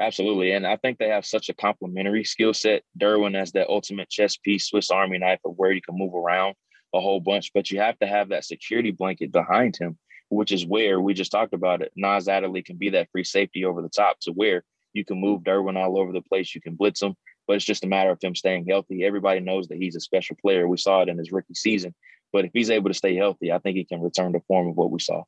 Absolutely. 0.00 0.52
And 0.52 0.66
I 0.66 0.76
think 0.76 0.98
they 0.98 1.08
have 1.08 1.24
such 1.24 1.48
a 1.48 1.54
complementary 1.54 2.24
skill 2.24 2.52
set. 2.52 2.82
Derwin 2.98 3.40
as 3.40 3.52
that 3.52 3.68
ultimate 3.68 4.10
chess 4.10 4.36
piece, 4.36 4.66
Swiss 4.66 4.90
Army 4.90 5.18
knife 5.18 5.40
of 5.44 5.54
where 5.56 5.70
you 5.70 5.80
can 5.80 5.96
move 5.96 6.14
around 6.14 6.56
a 6.94 7.00
whole 7.00 7.20
bunch, 7.20 7.52
but 7.54 7.70
you 7.70 7.80
have 7.80 7.98
to 8.00 8.06
have 8.06 8.28
that 8.28 8.44
security 8.44 8.90
blanket 8.90 9.30
behind 9.32 9.76
him, 9.76 9.98
which 10.30 10.52
is 10.52 10.66
where 10.66 11.00
we 11.00 11.14
just 11.14 11.30
talked 11.30 11.54
about 11.54 11.82
it. 11.82 11.92
Nas 11.96 12.28
Adderley 12.28 12.62
can 12.62 12.76
be 12.76 12.90
that 12.90 13.08
free 13.12 13.24
safety 13.24 13.64
over 13.64 13.82
the 13.82 13.88
top 13.88 14.18
to 14.20 14.32
where 14.32 14.64
you 14.92 15.04
can 15.04 15.20
move 15.20 15.42
Derwin 15.42 15.76
all 15.76 15.98
over 15.98 16.12
the 16.12 16.22
place. 16.22 16.54
You 16.54 16.60
can 16.60 16.74
blitz 16.74 17.02
him 17.02 17.16
but 17.46 17.56
it's 17.56 17.64
just 17.64 17.84
a 17.84 17.88
matter 17.88 18.10
of 18.10 18.22
him 18.22 18.34
staying 18.34 18.66
healthy. 18.66 19.04
Everybody 19.04 19.40
knows 19.40 19.68
that 19.68 19.78
he's 19.78 19.96
a 19.96 20.00
special 20.00 20.36
player. 20.40 20.66
We 20.66 20.76
saw 20.76 21.02
it 21.02 21.08
in 21.08 21.18
his 21.18 21.32
rookie 21.32 21.54
season, 21.54 21.94
but 22.32 22.44
if 22.44 22.50
he's 22.52 22.70
able 22.70 22.90
to 22.90 22.94
stay 22.94 23.16
healthy, 23.16 23.52
I 23.52 23.58
think 23.58 23.76
he 23.76 23.84
can 23.84 24.00
return 24.00 24.32
to 24.32 24.40
form 24.40 24.68
of 24.68 24.76
what 24.76 24.90
we 24.90 25.00
saw. 25.00 25.24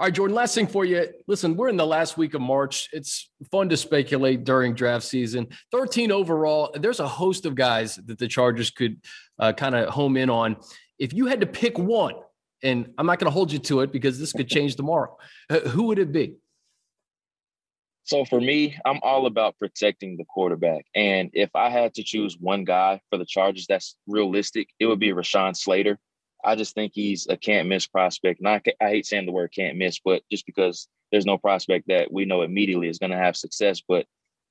All 0.00 0.06
right, 0.06 0.14
Jordan, 0.14 0.34
last 0.34 0.54
thing 0.54 0.66
for 0.66 0.86
you. 0.86 1.06
Listen, 1.26 1.54
we're 1.54 1.68
in 1.68 1.76
the 1.76 1.86
last 1.86 2.16
week 2.16 2.32
of 2.32 2.40
March. 2.40 2.88
It's 2.92 3.30
fun 3.50 3.68
to 3.68 3.76
speculate 3.76 4.42
during 4.42 4.74
draft 4.74 5.04
season. 5.04 5.48
13 5.70 6.10
overall. 6.10 6.70
There's 6.74 7.00
a 7.00 7.06
host 7.06 7.44
of 7.44 7.54
guys 7.54 7.96
that 7.96 8.18
the 8.18 8.26
Chargers 8.26 8.70
could 8.70 8.96
uh, 9.38 9.52
kind 9.52 9.74
of 9.74 9.90
home 9.90 10.16
in 10.16 10.30
on. 10.30 10.56
If 10.98 11.12
you 11.12 11.26
had 11.26 11.40
to 11.40 11.46
pick 11.46 11.78
one, 11.78 12.14
and 12.62 12.88
I'm 12.96 13.04
not 13.04 13.18
going 13.18 13.26
to 13.26 13.32
hold 13.34 13.52
you 13.52 13.58
to 13.58 13.80
it 13.80 13.92
because 13.92 14.18
this 14.18 14.32
could 14.32 14.48
change 14.48 14.76
tomorrow, 14.76 15.14
uh, 15.50 15.60
who 15.60 15.84
would 15.84 15.98
it 15.98 16.10
be? 16.10 16.36
So 18.04 18.24
for 18.24 18.40
me, 18.40 18.76
I'm 18.86 18.98
all 19.02 19.26
about 19.26 19.58
protecting 19.58 20.16
the 20.16 20.24
quarterback. 20.24 20.86
And 20.94 21.28
if 21.34 21.50
I 21.54 21.68
had 21.68 21.94
to 21.94 22.02
choose 22.02 22.36
one 22.40 22.64
guy 22.64 23.00
for 23.10 23.18
the 23.18 23.26
Chargers 23.26 23.66
that's 23.68 23.94
realistic, 24.06 24.68
it 24.80 24.86
would 24.86 24.98
be 24.98 25.10
Rashawn 25.10 25.54
Slater. 25.54 25.98
I 26.44 26.56
just 26.56 26.74
think 26.74 26.92
he's 26.94 27.26
a 27.28 27.36
can't 27.36 27.68
miss 27.68 27.86
prospect. 27.86 28.40
And 28.40 28.48
I, 28.48 28.60
I 28.80 28.88
hate 28.88 29.06
saying 29.06 29.26
the 29.26 29.32
word 29.32 29.52
can't 29.54 29.78
miss, 29.78 30.00
but 30.04 30.22
just 30.30 30.46
because 30.46 30.88
there's 31.10 31.26
no 31.26 31.38
prospect 31.38 31.88
that 31.88 32.12
we 32.12 32.24
know 32.24 32.42
immediately 32.42 32.88
is 32.88 32.98
going 32.98 33.12
to 33.12 33.16
have 33.16 33.36
success. 33.36 33.82
But 33.86 34.06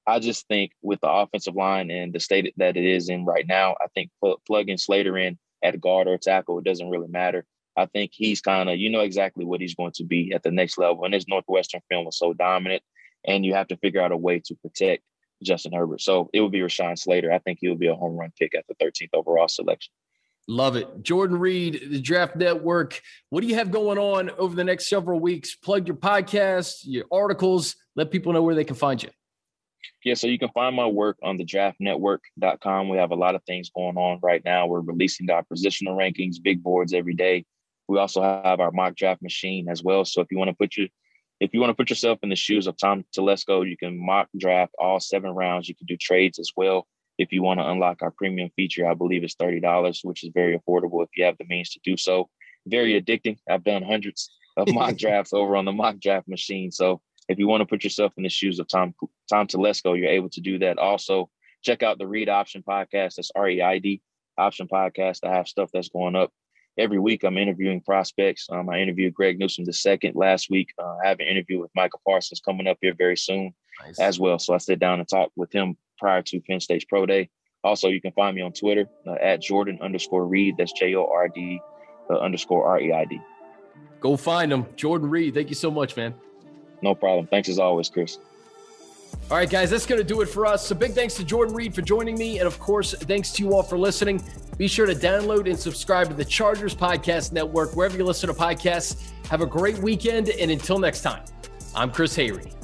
I 0.07 0.19
just 0.19 0.47
think 0.47 0.71
with 0.81 1.01
the 1.01 1.09
offensive 1.09 1.55
line 1.55 1.91
and 1.91 2.13
the 2.13 2.19
state 2.19 2.53
that 2.57 2.77
it 2.77 2.85
is 2.85 3.09
in 3.09 3.25
right 3.25 3.45
now, 3.47 3.75
I 3.81 3.87
think 3.93 4.09
pl- 4.19 4.41
plugging 4.47 4.77
Slater 4.77 5.17
in 5.17 5.37
at 5.63 5.79
guard 5.81 6.07
or 6.07 6.17
tackle, 6.17 6.59
it 6.59 6.65
doesn't 6.65 6.89
really 6.89 7.07
matter. 7.07 7.45
I 7.77 7.85
think 7.85 8.11
he's 8.13 8.41
kind 8.41 8.69
of, 8.69 8.77
you 8.77 8.89
know, 8.89 8.99
exactly 9.01 9.45
what 9.45 9.61
he's 9.61 9.75
going 9.75 9.93
to 9.93 10.03
be 10.03 10.33
at 10.33 10.43
the 10.43 10.51
next 10.51 10.77
level. 10.77 11.05
And 11.05 11.13
his 11.13 11.27
Northwestern 11.27 11.81
film 11.89 12.05
was 12.05 12.17
so 12.17 12.33
dominant 12.33 12.83
and 13.25 13.45
you 13.45 13.53
have 13.53 13.67
to 13.67 13.77
figure 13.77 14.01
out 14.01 14.11
a 14.11 14.17
way 14.17 14.41
to 14.45 14.55
protect 14.55 15.03
Justin 15.43 15.73
Herbert. 15.73 16.01
So 16.01 16.29
it 16.33 16.41
would 16.41 16.51
be 16.51 16.59
Rashawn 16.59 16.97
Slater. 16.97 17.31
I 17.31 17.39
think 17.39 17.59
he 17.61 17.69
will 17.69 17.75
be 17.75 17.87
a 17.87 17.95
home 17.95 18.17
run 18.17 18.31
pick 18.37 18.55
at 18.55 18.65
the 18.67 18.75
13th 18.75 19.09
overall 19.13 19.47
selection. 19.47 19.93
Love 20.47 20.75
it. 20.75 21.03
Jordan 21.03 21.39
Reid, 21.39 21.81
the 21.89 22.01
Draft 22.01 22.35
Network. 22.35 23.01
What 23.29 23.41
do 23.41 23.47
you 23.47 23.55
have 23.55 23.71
going 23.71 23.97
on 23.97 24.31
over 24.31 24.55
the 24.55 24.63
next 24.63 24.89
several 24.89 25.19
weeks? 25.19 25.55
Plug 25.55 25.87
your 25.87 25.95
podcast, 25.95 26.81
your 26.83 27.05
articles, 27.11 27.75
let 27.95 28.11
people 28.11 28.33
know 28.33 28.41
where 28.41 28.55
they 28.55 28.63
can 28.63 28.75
find 28.75 29.01
you. 29.01 29.09
Yeah, 30.03 30.15
so 30.15 30.27
you 30.27 30.39
can 30.39 30.49
find 30.49 30.75
my 30.75 30.87
work 30.87 31.17
on 31.23 31.37
the 31.37 31.45
draftnetwork.com. 31.45 32.89
We 32.89 32.97
have 32.97 33.11
a 33.11 33.15
lot 33.15 33.35
of 33.35 33.43
things 33.43 33.69
going 33.69 33.97
on 33.97 34.19
right 34.21 34.41
now. 34.43 34.67
We're 34.67 34.81
releasing 34.81 35.29
our 35.29 35.43
positional 35.43 35.95
rankings, 35.95 36.41
big 36.41 36.63
boards 36.63 36.93
every 36.93 37.13
day. 37.13 37.45
We 37.87 37.99
also 37.99 38.21
have 38.21 38.59
our 38.59 38.71
mock 38.71 38.95
draft 38.95 39.21
machine 39.21 39.69
as 39.69 39.83
well. 39.83 40.05
So 40.05 40.21
if 40.21 40.27
you 40.31 40.37
want 40.37 40.49
to 40.49 40.55
put 40.55 40.75
your 40.75 40.87
if 41.39 41.53
you 41.53 41.59
want 41.59 41.71
to 41.71 41.75
put 41.75 41.89
yourself 41.89 42.19
in 42.21 42.29
the 42.29 42.35
shoes 42.35 42.67
of 42.67 42.77
Tom 42.77 43.03
Telesco, 43.17 43.67
you 43.67 43.75
can 43.75 43.97
mock 43.97 44.29
draft 44.37 44.73
all 44.77 44.99
seven 44.99 45.31
rounds. 45.31 45.67
You 45.67 45.75
can 45.75 45.87
do 45.87 45.97
trades 45.97 46.37
as 46.37 46.51
well. 46.55 46.87
If 47.21 47.31
you 47.31 47.43
want 47.43 47.59
to 47.59 47.69
unlock 47.69 48.01
our 48.01 48.09
premium 48.09 48.49
feature, 48.55 48.87
I 48.87 48.95
believe 48.95 49.23
it's 49.23 49.35
$30, 49.35 49.99
which 50.03 50.23
is 50.23 50.31
very 50.33 50.57
affordable 50.57 51.03
if 51.03 51.09
you 51.15 51.23
have 51.25 51.37
the 51.37 51.45
means 51.45 51.69
to 51.71 51.79
do 51.83 51.95
so. 51.95 52.29
Very 52.65 52.99
addicting. 52.99 53.37
I've 53.47 53.63
done 53.63 53.83
hundreds 53.83 54.31
of 54.57 54.67
mock 54.73 54.97
drafts 54.97 55.31
over 55.31 55.55
on 55.55 55.65
the 55.65 55.71
mock 55.71 55.99
draft 55.99 56.27
machine. 56.27 56.71
So 56.71 56.99
if 57.29 57.37
you 57.37 57.47
want 57.47 57.61
to 57.61 57.67
put 57.67 57.83
yourself 57.83 58.13
in 58.17 58.23
the 58.23 58.29
shoes 58.29 58.57
of 58.57 58.67
Tom 58.67 58.95
Tom 59.29 59.45
Telesco, 59.45 59.97
you're 59.97 60.09
able 60.09 60.29
to 60.29 60.41
do 60.41 60.57
that. 60.59 60.79
Also, 60.79 61.29
check 61.61 61.83
out 61.83 61.99
the 61.99 62.07
Reid 62.07 62.27
Option 62.27 62.63
Podcast. 62.67 63.15
That's 63.15 63.31
R 63.35 63.49
E 63.49 63.61
I 63.61 63.77
D 63.77 64.01
Option 64.37 64.67
Podcast. 64.67 65.19
I 65.23 65.35
have 65.35 65.47
stuff 65.47 65.69
that's 65.71 65.89
going 65.89 66.15
up 66.15 66.31
every 66.77 66.99
week 66.99 67.23
I'm 67.23 67.37
interviewing 67.37 67.81
prospects. 67.81 68.47
Um, 68.49 68.69
I 68.69 68.79
interviewed 68.79 69.13
Greg 69.13 69.39
Newsome 69.39 69.65
the 69.65 69.73
second 69.73 70.15
last 70.15 70.49
week. 70.49 70.69
Uh, 70.79 70.97
I 71.03 71.09
have 71.09 71.19
an 71.19 71.27
interview 71.27 71.59
with 71.59 71.71
Micah 71.75 71.97
Parsons 72.05 72.41
coming 72.43 72.67
up 72.67 72.77
here 72.81 72.93
very 72.97 73.17
soon 73.17 73.53
nice. 73.85 73.99
as 73.99 74.19
well. 74.19 74.39
So 74.39 74.53
I 74.53 74.57
sit 74.57 74.79
down 74.79 74.99
and 74.99 75.07
talk 75.07 75.31
with 75.35 75.51
him 75.51 75.77
prior 76.01 76.21
to 76.23 76.41
Penn 76.41 76.59
State's 76.59 76.83
Pro 76.83 77.05
Day. 77.05 77.29
Also, 77.63 77.87
you 77.87 78.01
can 78.01 78.11
find 78.11 78.35
me 78.35 78.41
on 78.41 78.51
Twitter 78.51 78.87
uh, 79.07 79.13
at 79.21 79.41
Jordan 79.41 79.77
underscore 79.81 80.25
Reid. 80.25 80.55
That's 80.57 80.73
J 80.73 80.95
O 80.95 81.05
R 81.05 81.29
D 81.29 81.61
uh, 82.09 82.17
underscore 82.17 82.65
R 82.65 82.81
E 82.81 82.91
I 82.91 83.05
D. 83.05 83.21
Go 84.01 84.17
find 84.17 84.51
him. 84.51 84.65
Jordan 84.75 85.09
Reid, 85.09 85.35
Thank 85.35 85.49
you 85.49 85.55
so 85.55 85.69
much, 85.69 85.95
man. 85.95 86.13
No 86.81 86.95
problem. 86.95 87.27
Thanks 87.27 87.47
as 87.47 87.59
always, 87.59 87.87
Chris. 87.87 88.17
All 89.29 89.37
right, 89.37 89.49
guys, 89.49 89.69
that's 89.69 89.85
going 89.85 90.01
to 90.01 90.07
do 90.07 90.21
it 90.21 90.27
for 90.27 90.45
us. 90.45 90.65
So, 90.65 90.73
big 90.73 90.93
thanks 90.93 91.13
to 91.15 91.23
Jordan 91.23 91.53
Reid 91.53 91.75
for 91.75 91.83
joining 91.83 92.17
me. 92.17 92.39
And 92.39 92.47
of 92.47 92.59
course, 92.59 92.95
thanks 92.95 93.31
to 93.33 93.43
you 93.43 93.53
all 93.53 93.61
for 93.61 93.77
listening. 93.77 94.23
Be 94.57 94.67
sure 94.67 94.87
to 94.87 94.95
download 94.95 95.47
and 95.47 95.57
subscribe 95.57 96.07
to 96.09 96.15
the 96.15 96.25
Chargers 96.25 96.73
Podcast 96.73 97.31
Network, 97.31 97.75
wherever 97.75 97.95
you 97.95 98.03
listen 98.03 98.27
to 98.27 98.33
podcasts. 98.33 99.11
Have 99.27 99.41
a 99.41 99.45
great 99.45 99.77
weekend. 99.77 100.29
And 100.29 100.49
until 100.49 100.79
next 100.79 101.01
time, 101.01 101.23
I'm 101.75 101.91
Chris 101.91 102.17
Hayre. 102.17 102.60